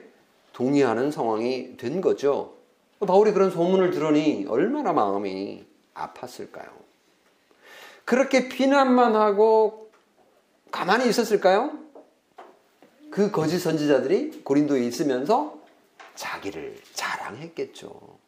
[0.52, 2.54] 동의하는 상황이 된 거죠.
[3.04, 5.64] 바울이 그런 소문을 들으니 얼마나 마음이
[5.94, 6.68] 아팠을까요?
[8.04, 9.81] 그렇게 비난만 하고
[10.72, 11.78] 가만히 있었을까요?
[13.10, 15.60] 그 거짓 선지자들이 고린도에 있으면서
[16.16, 18.18] 자기를 자랑했겠죠.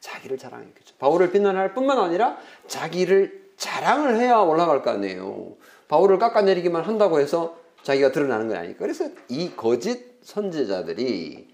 [0.00, 0.94] 자기를 자랑했겠죠.
[0.98, 5.56] 바울을 비난할 뿐만 아니라 자기를 자랑을 해야 올라갈 거 아니에요.
[5.88, 8.78] 바울을 깎아내리기만 한다고 해서 자기가 드러나는 건 아니니까.
[8.80, 11.48] 그래서 이 거짓 선제자들이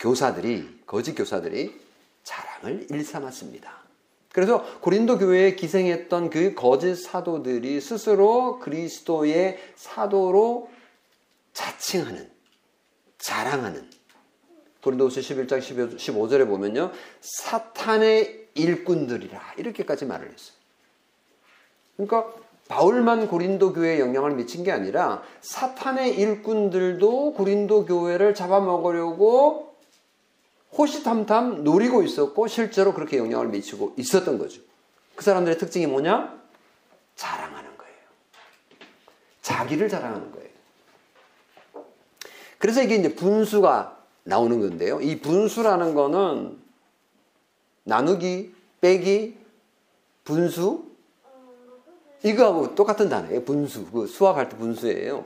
[0.00, 1.78] 교사들이 거짓 교사들이
[2.24, 3.87] 자랑을 일삼았습니다.
[4.38, 10.70] 그래서 고린도 교회에 기생했던 그 거짓 사도들이 스스로 그리스도의 사도로
[11.52, 12.30] 자칭하는
[13.18, 13.90] 자랑하는
[14.84, 16.92] 고린도후서 11장 15절에 보면요.
[17.20, 20.56] 사탄의 일꾼들이라 이렇게까지 말을 했어요.
[21.96, 22.32] 그러니까
[22.68, 29.67] 바울만 고린도 교회에 영향을 미친 게 아니라 사탄의 일꾼들도 고린도 교회를 잡아먹으려고
[30.78, 34.62] 호시탐탐 노리고 있었고 실제로 그렇게 영향을 미치고 있었던 거죠.
[35.16, 36.40] 그 사람들의 특징이 뭐냐?
[37.16, 37.94] 자랑하는 거예요.
[39.42, 40.48] 자기를 자랑하는 거예요.
[42.58, 45.00] 그래서 이게 이제 분수가 나오는 건데요.
[45.00, 46.58] 이 분수라는 거는
[47.82, 49.36] 나누기, 빼기,
[50.24, 50.84] 분수,
[52.22, 53.44] 이거하고 똑같은 단어예요.
[53.44, 53.86] 분수.
[53.90, 55.24] 그 수학할 때 분수예요.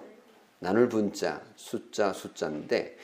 [0.60, 2.96] 나눌 분자, 숫자, 숫자인데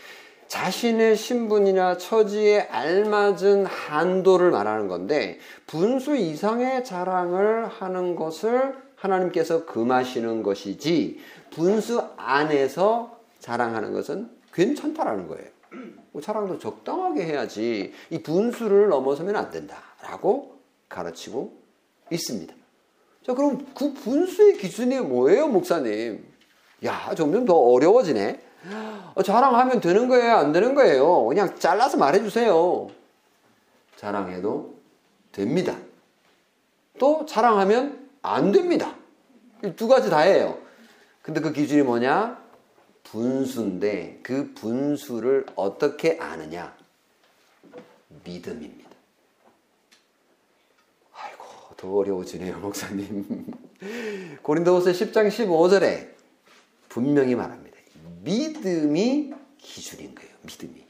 [0.49, 11.21] 자신의 신분이나 처지에 알맞은 한도를 말하는 건데 분수 이상의 자랑을 하는 것을 하나님께서 금하시는 것이지
[11.51, 15.47] 분수 안에서 자랑하는 것은 괜찮다라는 거예요.
[16.13, 20.59] 뭐 자랑도 적당하게 해야지 이 분수를 넘어서면 안 된다라고
[20.89, 21.53] 가르치고
[22.11, 22.55] 있습니다.
[23.25, 26.25] 자, 그럼 그 분수의 기준이 뭐예요, 목사님?
[26.85, 28.48] 야, 점점 더 어려워지네.
[29.15, 30.35] 어, 자랑하면 되는 거예요?
[30.37, 31.25] 안 되는 거예요?
[31.27, 32.89] 그냥 잘라서 말해주세요.
[33.97, 34.75] 자랑해도
[35.33, 35.77] 됩니다.
[36.99, 38.95] 또 자랑하면 안 됩니다.
[39.77, 40.59] 두 가지 다예요.
[41.23, 42.39] 근데 그 기준이 뭐냐?
[43.05, 46.75] 분수인데 그 분수를 어떻게 아느냐?
[48.25, 48.89] 믿음입니다.
[51.79, 53.47] 더 어려워지네요, 목사님.
[54.43, 56.09] 고린도후서 10장 15절에
[56.89, 57.68] 분명히 말합니다.
[58.23, 60.31] 믿음이 기준인 거예요.
[60.43, 60.89] 믿음이.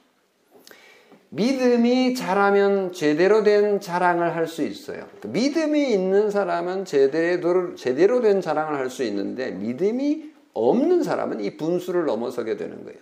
[1.30, 5.04] 믿음이 자라면 제대로 된 자랑을 할 수 있어요.
[5.20, 11.56] 그러니까 믿음이 있는 사람은 제대로, 제대로 된 자랑을 할 수 있는데 믿음이 없는 사람은 이
[11.56, 12.98] 분수를 넘어서게 되는 거예요.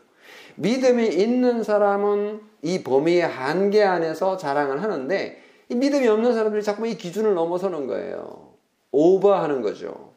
[0.56, 6.96] 믿음이 있는 사람은 이 범위의 한계 안에서 자랑을 하는데 이 믿음이 없는 사람들이 자꾸 이
[6.96, 8.54] 기준을 넘어서는 거예요.
[8.90, 10.15] 오버하는 거죠.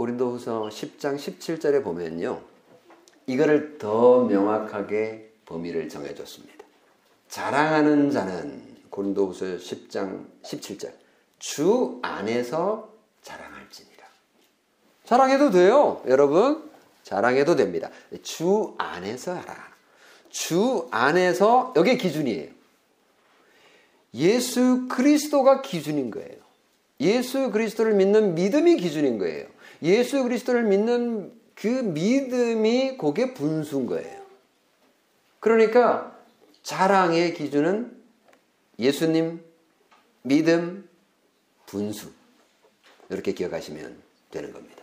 [0.00, 2.40] 고린도후서 10장 17절에 보면요.
[3.26, 6.64] 이거를 더 명확하게 범위를 정해 줬습니다.
[7.28, 10.94] 자랑하는 자는 고린도후서 10장 17절
[11.38, 14.06] 주 안에서 자랑할지니라.
[15.04, 16.70] 자랑해도 돼요, 여러분.
[17.02, 17.90] 자랑해도 됩니다.
[18.22, 19.54] 주 안에서 하라.
[20.30, 22.50] 주 안에서 여기 기준이에요.
[24.14, 26.38] 예수 그리스도가 기준인 거예요.
[27.00, 29.49] 예수 그리스도를 믿는 믿음이 기준인 거예요.
[29.82, 34.20] 예수 그리스도를 믿는 그 믿음이 그게 분수인 거예요.
[35.40, 36.16] 그러니까
[36.62, 37.96] 자랑의 기준은
[38.78, 39.42] 예수님,
[40.22, 40.88] 믿음,
[41.66, 42.10] 분수.
[43.10, 43.96] 이렇게 기억하시면
[44.30, 44.82] 되는 겁니다.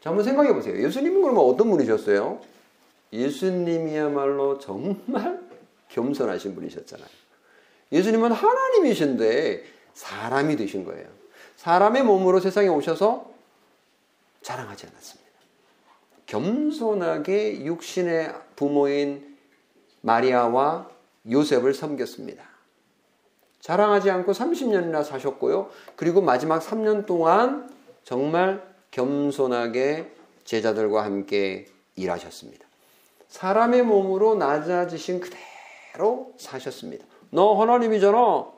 [0.00, 0.82] 자, 한번 생각해 보세요.
[0.82, 2.40] 예수님은 그러면 어떤 분이셨어요?
[3.12, 5.40] 예수님이야말로 정말
[5.90, 7.08] 겸손하신 분이셨잖아요.
[7.92, 9.64] 예수님은 하나님이신데
[9.94, 11.06] 사람이 되신 거예요.
[11.56, 13.31] 사람의 몸으로 세상에 오셔서
[14.42, 15.32] 자랑하지 않았습니다.
[16.26, 19.36] 겸손하게 육신의 부모인
[20.00, 20.90] 마리아와
[21.30, 22.44] 요셉을 섬겼습니다.
[23.60, 25.70] 자랑하지 않고 30년이나 사셨고요.
[25.94, 27.70] 그리고 마지막 3년 동안
[28.02, 30.12] 정말 겸손하게
[30.44, 32.66] 제자들과 함께 일하셨습니다.
[33.28, 37.06] 사람의 몸으로 낮아지신 그대로 사셨습니다.
[37.30, 38.50] 너 하나님이잖아.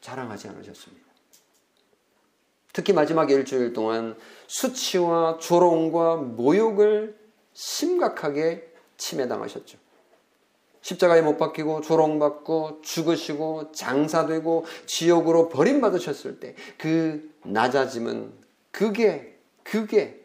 [0.00, 1.09] 자랑하지 않으셨습니다.
[2.80, 4.16] 특히 마지막 일주일 동안
[4.46, 7.14] 수치와 조롱과 모욕을
[7.52, 9.76] 심각하게 침해당하셨죠.
[10.80, 18.32] 십자가에 못 박히고 조롱받고 죽으시고 장사되고 지옥으로 버림받으셨을 때 그 낮아짐은
[18.70, 20.24] 그게, 그게,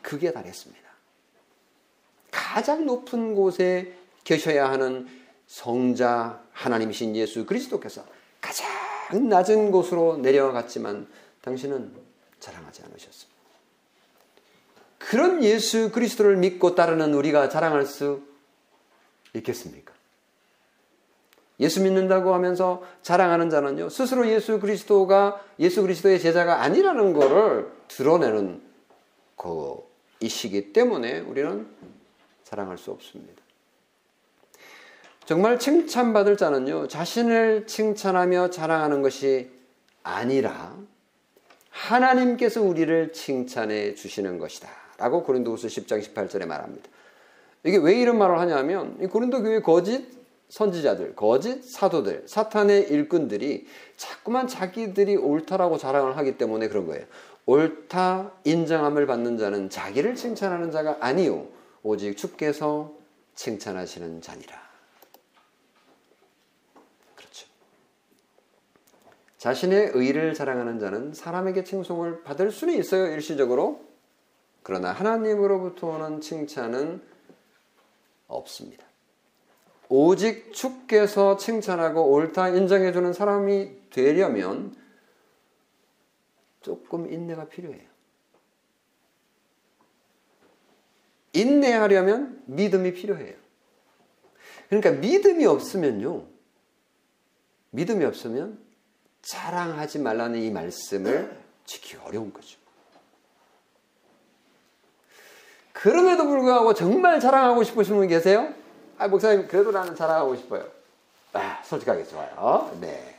[0.00, 0.88] 그게 달했습니다.
[2.30, 3.92] 가장 높은 곳에
[4.24, 5.06] 계셔야 하는
[5.46, 8.02] 성자 하나님이신 예수 그리스도께서
[8.40, 8.66] 가장
[9.28, 11.06] 낮은 곳으로 내려갔지만
[11.42, 11.92] 당신은
[12.40, 13.32] 자랑하지 않으셨습니다.
[14.98, 18.22] 그런 예수 그리스도를 믿고 따르는 우리가 자랑할 수
[19.34, 19.92] 있겠습니까?
[21.60, 28.62] 예수 믿는다고 하면서 자랑하는 자는요, 스스로 예수 그리스도가 예수 그리스도의 제자가 아니라는 것을 드러내는
[30.22, 31.66] 자이시기 때문에 우리는
[32.44, 33.42] 자랑할 수 없습니다.
[35.24, 39.50] 정말 칭찬받을 자는요, 자신을 칭찬하며 자랑하는 것이
[40.02, 40.76] 아니라
[41.72, 44.68] 하나님께서 우리를 칭찬해 주시는 것이다.
[44.98, 46.88] 라고 고린도후서 10장 18절에 말합니다.
[47.64, 50.06] 이게 왜 이런 말을 하냐면 이 고린도 교회 거짓
[50.48, 53.66] 선지자들, 거짓 사도들, 사탄의 일꾼들이
[53.96, 57.06] 자꾸만 자기들이 옳다라고 자랑을 하기 때문에 그런 거예요.
[57.46, 61.48] 옳다 인정함을 받는 자는 자기를 칭찬하는 자가 아니요
[61.82, 62.92] 오직 주께서
[63.34, 64.60] 칭찬하시는 자니라.
[67.16, 67.46] 그렇죠.
[69.42, 73.84] 자신의 의를 자랑하는 자는 사람에게 칭송을 받을 수는 있어요 일시적으로.
[74.62, 77.02] 그러나 하나님으로부터 오는 칭찬은
[78.28, 78.86] 없습니다.
[79.88, 84.76] 오직 주께서 칭찬하고 옳다 인정해주는 사람이 되려면
[86.60, 87.88] 조금 인내가 필요해요.
[91.32, 93.34] 인내하려면 믿음이 필요해요.
[94.68, 96.28] 그러니까 믿음이 없으면요.
[97.70, 98.61] 믿음이 없으면
[99.22, 102.58] 자랑하지 말라는 이 말씀을 지키기 어려운 거죠.
[105.72, 108.52] 그럼에도 불구하고 정말 자랑하고 싶으신 분 계세요?
[108.98, 110.68] 아, 목사님, 그래도 나는 자랑하고 싶어요.
[111.32, 112.76] 아, 솔직하게 좋아요.
[112.80, 113.16] 네.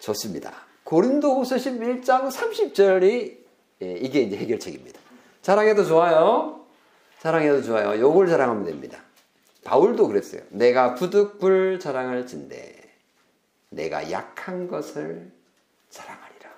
[0.00, 0.52] 좋습니다.
[0.84, 3.38] 고린도후서 11장 30절이
[3.82, 4.98] 예, 이게 이제 해결책입니다.
[5.42, 6.64] 자랑해도 좋아요.
[7.20, 7.98] 자랑해도 좋아요.
[8.00, 8.98] 요걸 자랑하면 됩니다.
[9.64, 10.42] 바울도 그랬어요.
[10.50, 12.79] 내가 부득불 자랑할 진대
[13.70, 15.30] 내가 약한 것을
[15.90, 16.50] 자랑하리라.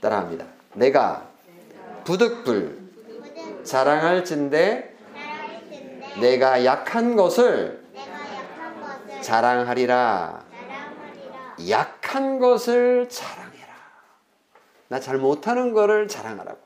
[0.00, 0.46] 따라합니다.
[0.74, 1.28] 내가
[2.04, 2.86] 부득불
[3.64, 4.92] 자랑할 진대
[6.20, 7.84] 내가 약한 것을
[9.22, 10.44] 자랑하리라.
[11.68, 13.74] 약한 것을 자랑해라.
[14.88, 16.58] 나 잘 못하는 거를 자랑하라고.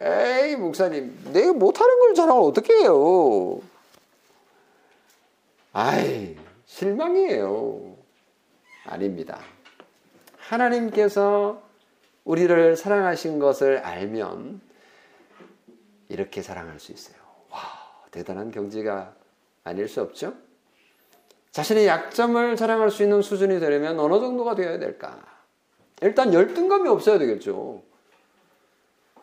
[0.00, 3.60] 에이, 목사님, 내가 못하는 걸 자랑을 어떻게 해요?
[5.72, 6.36] 아이,
[6.72, 7.96] 실망이에요.
[8.86, 9.38] 아닙니다.
[10.38, 11.62] 하나님께서
[12.24, 14.60] 우리를 사랑하신 것을 알면
[16.08, 17.16] 이렇게 사랑할 수 있어요.
[17.50, 17.58] 와,
[18.10, 19.14] 대단한 경지가
[19.64, 20.32] 아닐 수 없죠?
[21.50, 25.20] 자신의 약점을 자랑할 수 있는 수준이 되려면 어느 정도가 되어야 될까?
[26.00, 27.82] 일단 열등감이 없어야 되겠죠.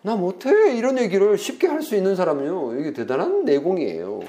[0.04, 4.20] 나 못해 이런 얘기를 쉽게 할 수 있는 사람은요 이게 대단한 내공이에요.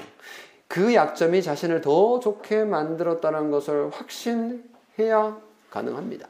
[0.71, 5.37] 그 약점이 자신을 더 좋게 만들었다는 것을 확신해야
[5.69, 6.29] 가능합니다.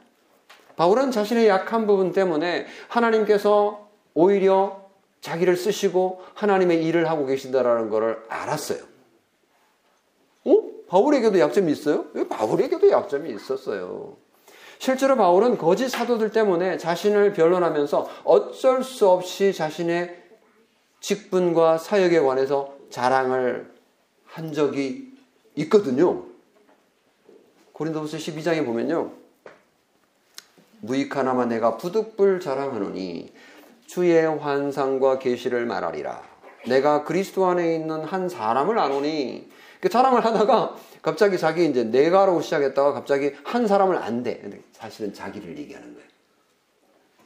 [0.74, 4.82] 바울은 자신의 약한 부분 때문에 하나님께서 오히려
[5.20, 8.80] 자기를 쓰시고 하나님의 일을 하고 계신다라는 것을 알았어요.
[10.46, 10.62] 어?
[10.88, 12.06] 바울에게도 약점이 있어요?
[12.28, 14.16] 바울에게도 약점이 있었어요.
[14.80, 20.20] 실제로 바울은 거짓 사도들 때문에 자신을 변론하면서 어쩔 수 없이 자신의
[20.98, 23.71] 직분과 사역에 관해서 자랑을
[24.32, 25.12] 한 적이
[25.56, 26.24] 있거든요.
[27.74, 29.12] 고린도후서 12장에 보면요.
[30.80, 33.32] 무익 하나마 내가 부득불 자랑하노니
[33.86, 36.22] 주의 환상과 계시를 말하리라.
[36.66, 42.92] 내가 그리스도 안에 있는 한 사람을 아노니 그 자랑을 하다가 갑자기 자기 이제 내가로 시작했다가
[42.94, 44.62] 갑자기 한 사람을 안 돼.
[44.72, 46.08] 사실은 자기를 얘기하는 거예요.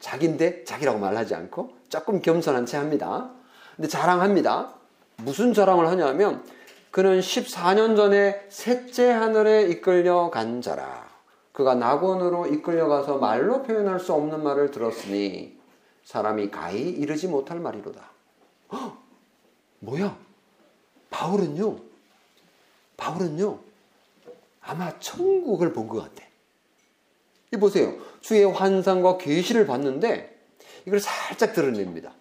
[0.00, 3.30] 자기인데 자기라고 말하지 않고 조금 겸손한 채 합니다.
[3.76, 4.74] 근데 자랑합니다.
[5.18, 6.44] 무슨 자랑을 하냐면
[6.90, 11.06] 그는 14년 전에 셋째 하늘에 이끌려 간 자라.
[11.52, 15.58] 그가 낙원으로 이끌려가서 말로 표현할 수 없는 말을 들었으니
[16.04, 18.10] 사람이 가히 이르지 못할 말이로다.
[18.72, 18.96] 헉,
[19.80, 20.16] 뭐야?
[21.10, 21.76] 바울은요,
[22.96, 23.58] 바울은요,
[24.60, 26.26] 아마 천국을 본 것 같아.
[27.54, 27.94] 이 보세요.
[28.20, 30.36] 주의 환상과 계시를 봤는데
[30.86, 32.12] 이걸 살짝 드러냅니다.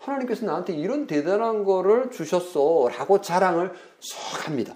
[0.00, 2.88] 하나님께서 나한테 이런 대단한 거를 주셨어.
[2.88, 4.74] 라고 자랑을 쏙 합니다.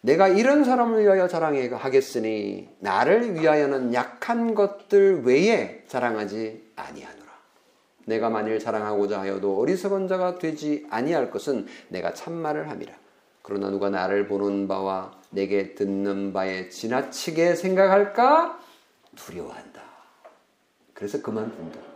[0.00, 7.28] 내가 이런 사람을 위하여 자랑하겠으니 나를 위하여는 약한 것들 외에 자랑하지 아니하노라.
[8.06, 12.94] 내가 만일 자랑하고자 하여도 어리석은 자가 되지 아니할 것은 내가 참말을 함이라.
[13.42, 18.58] 그러나 누가 나를 보는 바와 내게 듣는 바에 지나치게 생각할까
[19.16, 19.82] 두려워한다.
[20.94, 21.87] 그래서 그만 둔다.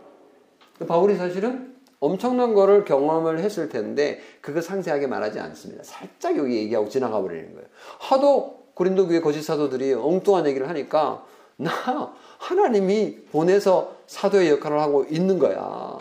[0.85, 5.83] 바울이 사실은 엄청난 거를 경험을 했을 텐데 그거 상세하게 말하지 않습니다.
[5.83, 7.67] 살짝 여기 얘기하고 지나가 버리는 거예요.
[7.99, 11.25] 하도 고린도 교회 거짓 사도들이 엉뚱한 얘기를 하니까
[11.55, 15.97] 나 하나님이 보내서 사도의 역할을 하고 있는 거야.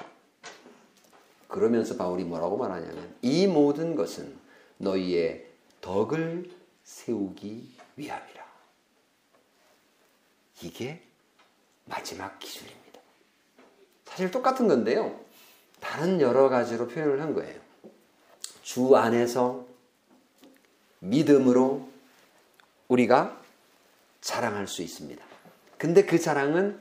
[1.46, 4.34] 그러면서 바울이 뭐라고 말하냐면 이 모든 것은
[4.78, 5.46] 너희의
[5.80, 6.50] 덕을
[6.82, 8.42] 세우기 위함이라.
[10.62, 11.02] 이게
[11.84, 12.81] 마지막 기준입니다.
[14.12, 15.18] 사실 똑같은 건데요.
[15.80, 17.58] 다른 여러 가지로 표현을 한 거예요.
[18.62, 19.64] 주 안에서
[20.98, 21.88] 믿음으로
[22.88, 23.40] 우리가
[24.20, 25.24] 자랑할 수 있습니다.
[25.78, 26.78] 근데 그 자랑은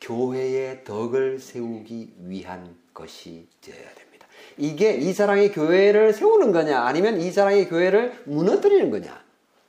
[0.00, 4.26] 교회의 덕을 세우기 위한 것이 되어야 됩니다.
[4.58, 9.24] 이게 이 자랑이 교회를 세우는 거냐 아니면 이 자랑이 교회를 무너뜨리는 거냐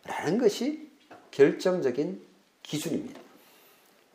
[0.06, 0.90] 라는 것이
[1.30, 2.20] 결정적인
[2.64, 3.23] 기준입니다.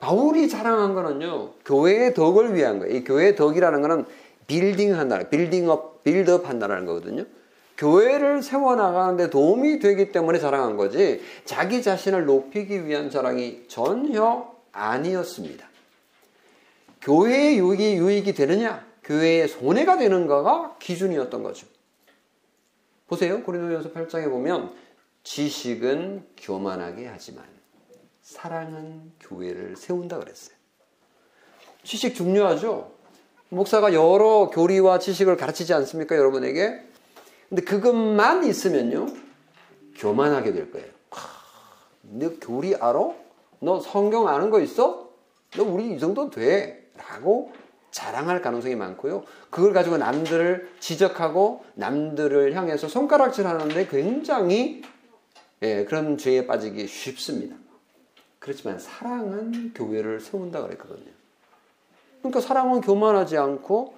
[0.01, 2.97] 바울이 자랑한 거는요, 교회의 덕을 위한 거예요.
[2.97, 4.05] 이 교회의 덕이라는 거는
[4.47, 7.25] 빌딩 한다, 빌딩업, 빌드업 한다는 거거든요.
[7.77, 15.69] 교회를 세워나가는데 도움이 되기 때문에 자랑한 거지, 자기 자신을 높이기 위한 자랑이 전혀 아니었습니다.
[17.01, 21.67] 교회의 유익이, 유익이 되느냐, 교회의 손해가 되는가가 기준이었던 거죠.
[23.07, 23.43] 보세요.
[23.43, 24.73] 고린도전서 8장에 보면
[25.23, 27.45] 지식은 교만하게 하지만
[28.29, 30.55] 사랑은 교회를 세운다 그랬어요.
[31.83, 32.93] 지식 중요하죠.
[33.49, 36.83] 목사가 여러 교리와 지식을 가르치지 않습니까, 여러분에게?
[37.49, 39.07] 근데 그것만 있으면요,
[39.97, 40.87] 교만하게 될 거예요.
[42.03, 42.99] 너 교리 알아?
[43.61, 45.09] 너 성경 아는 거 있어?
[45.57, 46.91] 너 우리 이 정도 돼.
[46.99, 47.51] 라고
[47.93, 49.25] 자랑할 가능성이 많고요.
[49.49, 54.83] 그걸 가지고 남들을 지적하고 남들을 향해서 손가락질 하는데 굉장히
[55.63, 57.57] 예, 그런 죄에 빠지기 쉽습니다.
[58.39, 61.11] 그렇지만 사랑은 교회를 세운다 그랬거든요.
[62.21, 63.95] 그러니까 사랑은 교만하지 않고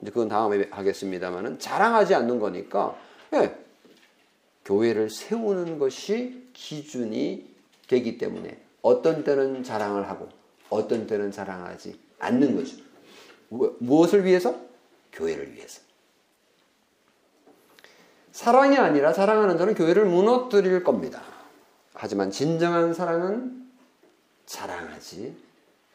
[0.00, 2.96] 이제 그건 다음에 하겠습니다만은 자랑하지 않는 거니까
[3.34, 3.56] 예,
[4.64, 7.54] 교회를 세우는 것이 기준이
[7.88, 10.28] 되기 때문에 어떤 때는 자랑을 하고
[10.70, 12.76] 어떤 때는 자랑하지 않는 거죠.
[13.78, 14.58] 무엇을 위해서?
[15.12, 15.80] 교회를 위해서.
[18.32, 21.22] 사랑이 아니라 사랑하는 자는 교회를 무너뜨릴 겁니다.
[21.94, 23.66] 하지만 진정한 사랑은
[24.46, 25.36] 자랑하지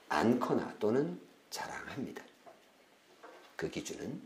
[0.09, 2.23] 않거나 또는 자랑합니다.
[3.55, 4.21] 그 기준은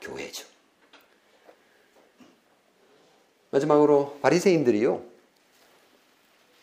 [0.00, 0.46] 교회죠.
[3.50, 5.02] 마지막으로 바리새인들이요.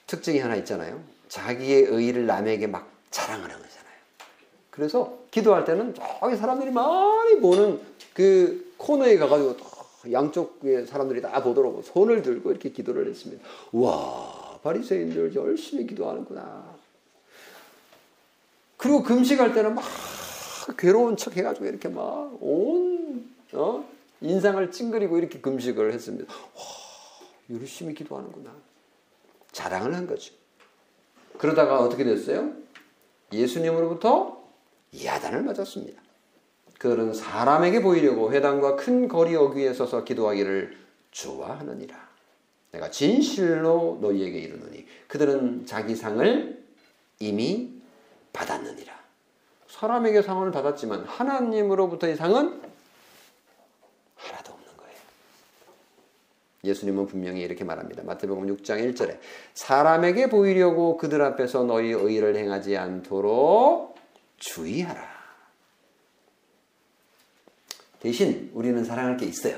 [0.07, 1.03] 특징이 하나 있잖아요.
[1.27, 3.95] 자기의 의를 남에게 막 자랑하는 거잖아요.
[4.69, 7.81] 그래서 기도할 때는 저기 사람들이 많이 보는
[8.13, 9.57] 그 코너에 가가지고
[10.11, 13.43] 양쪽의 사람들이 다 보도록 손을 들고 이렇게 기도를 했습니다.
[13.71, 16.74] 와 바리새인들 열심히 기도하는구나.
[18.85, 19.83] 그리고 금식할 때는 막
[20.77, 23.83] 괴로운 척 해가지고 이렇게 막 온 어?
[24.21, 26.31] 인상을 찡그리고 이렇게 금식을 했습니다.
[26.31, 26.61] 와
[27.49, 28.51] 열심히 기도하는구나.
[29.51, 30.35] 자랑을 한 거죠.
[31.39, 32.51] 그러다가 어떻게 됐어요?
[33.33, 34.43] 예수님으로부터
[35.03, 35.99] 야단을 맞았습니다.
[36.77, 40.77] 그들은 사람에게 보이려고 회당과 큰 거리 어귀에 서서 기도하기를
[41.09, 42.07] 좋아하느니라.
[42.71, 46.63] 내가 진실로 너희에게 이르노니 그들은 자기 상을
[47.19, 47.74] 이미
[48.35, 48.93] 받았느니라.
[49.67, 52.61] 사람에게 상을 받았지만 하나님으로부터의 상은
[54.15, 54.97] 하나도 없는 거예요.
[56.63, 58.03] 예수님은 분명히 이렇게 말합니다.
[58.03, 59.19] 마태복음 6장 1절에
[59.53, 63.97] 사람에게 보이려고 그들 앞에서 너희 의를 행하지 않도록
[64.37, 65.15] 주의하라.
[67.99, 69.57] 대신 우리는 사랑할 게 있어요.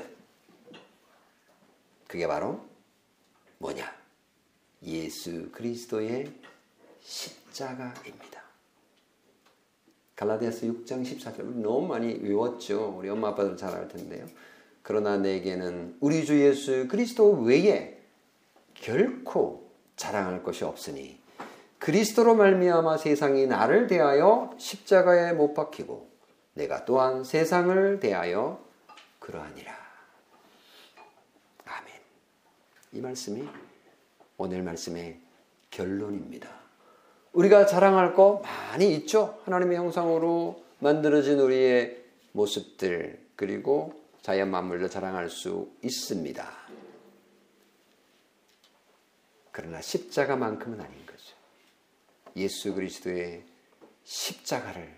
[2.06, 2.64] 그게 바로
[3.58, 3.94] 뭐냐?
[4.84, 6.32] 예수 그리스도의
[7.02, 8.47] 십자가입니다.
[10.18, 12.96] 갈라디아서 6장 14절 우리 너무 많이 외웠죠.
[12.98, 14.26] 우리 엄마 아빠들 잘 알 텐데요.
[14.82, 18.02] 그러나 내게는 우리 주 예수 그리스도 외에
[18.74, 21.20] 결코 자랑할 것이 없으니
[21.78, 26.10] 그리스도로 말미암아 세상이 나를 대하여 십자가에 못 박히고
[26.54, 28.60] 내가 또한 세상을 대하여
[29.20, 29.72] 그러하니라.
[31.64, 31.94] 아멘.
[32.94, 33.48] 이 말씀이
[34.36, 35.20] 오늘 말씀의
[35.70, 36.67] 결론입니다.
[37.38, 39.40] 우리가 자랑할 거 많이 있죠.
[39.44, 46.52] 하나님의 형상으로 만들어진 우리의 모습들 그리고 자연 만물도 자랑할 수 있습니다.
[49.52, 51.36] 그러나 십자가만큼은 아닌 거죠.
[52.34, 53.44] 예수 그리스도의
[54.02, 54.92] 십자가를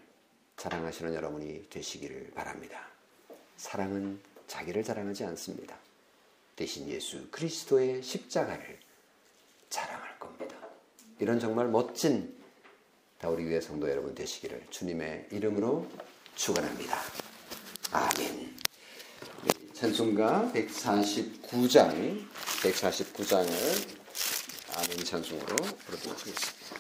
[0.57, 2.89] 자랑하시는 여러분이 되시기를 바랍니다.
[3.59, 5.77] 사랑은 자기를 자랑하지 않습니다.
[6.57, 8.79] 대신 예수 그리스도의 십자가를
[9.69, 10.60] 자랑할 겁니다.
[11.21, 12.35] 이런 정말 멋진
[13.19, 15.87] 다 우리 교회 성도 여러분 되시기를 주님의 이름으로
[16.35, 16.99] 축원합니다.
[17.93, 18.57] 아멘.
[19.75, 22.25] 찬송가 149장
[22.63, 24.01] 149장을
[24.77, 26.80] 아멘 찬송으로 부르도록 하겠습니다.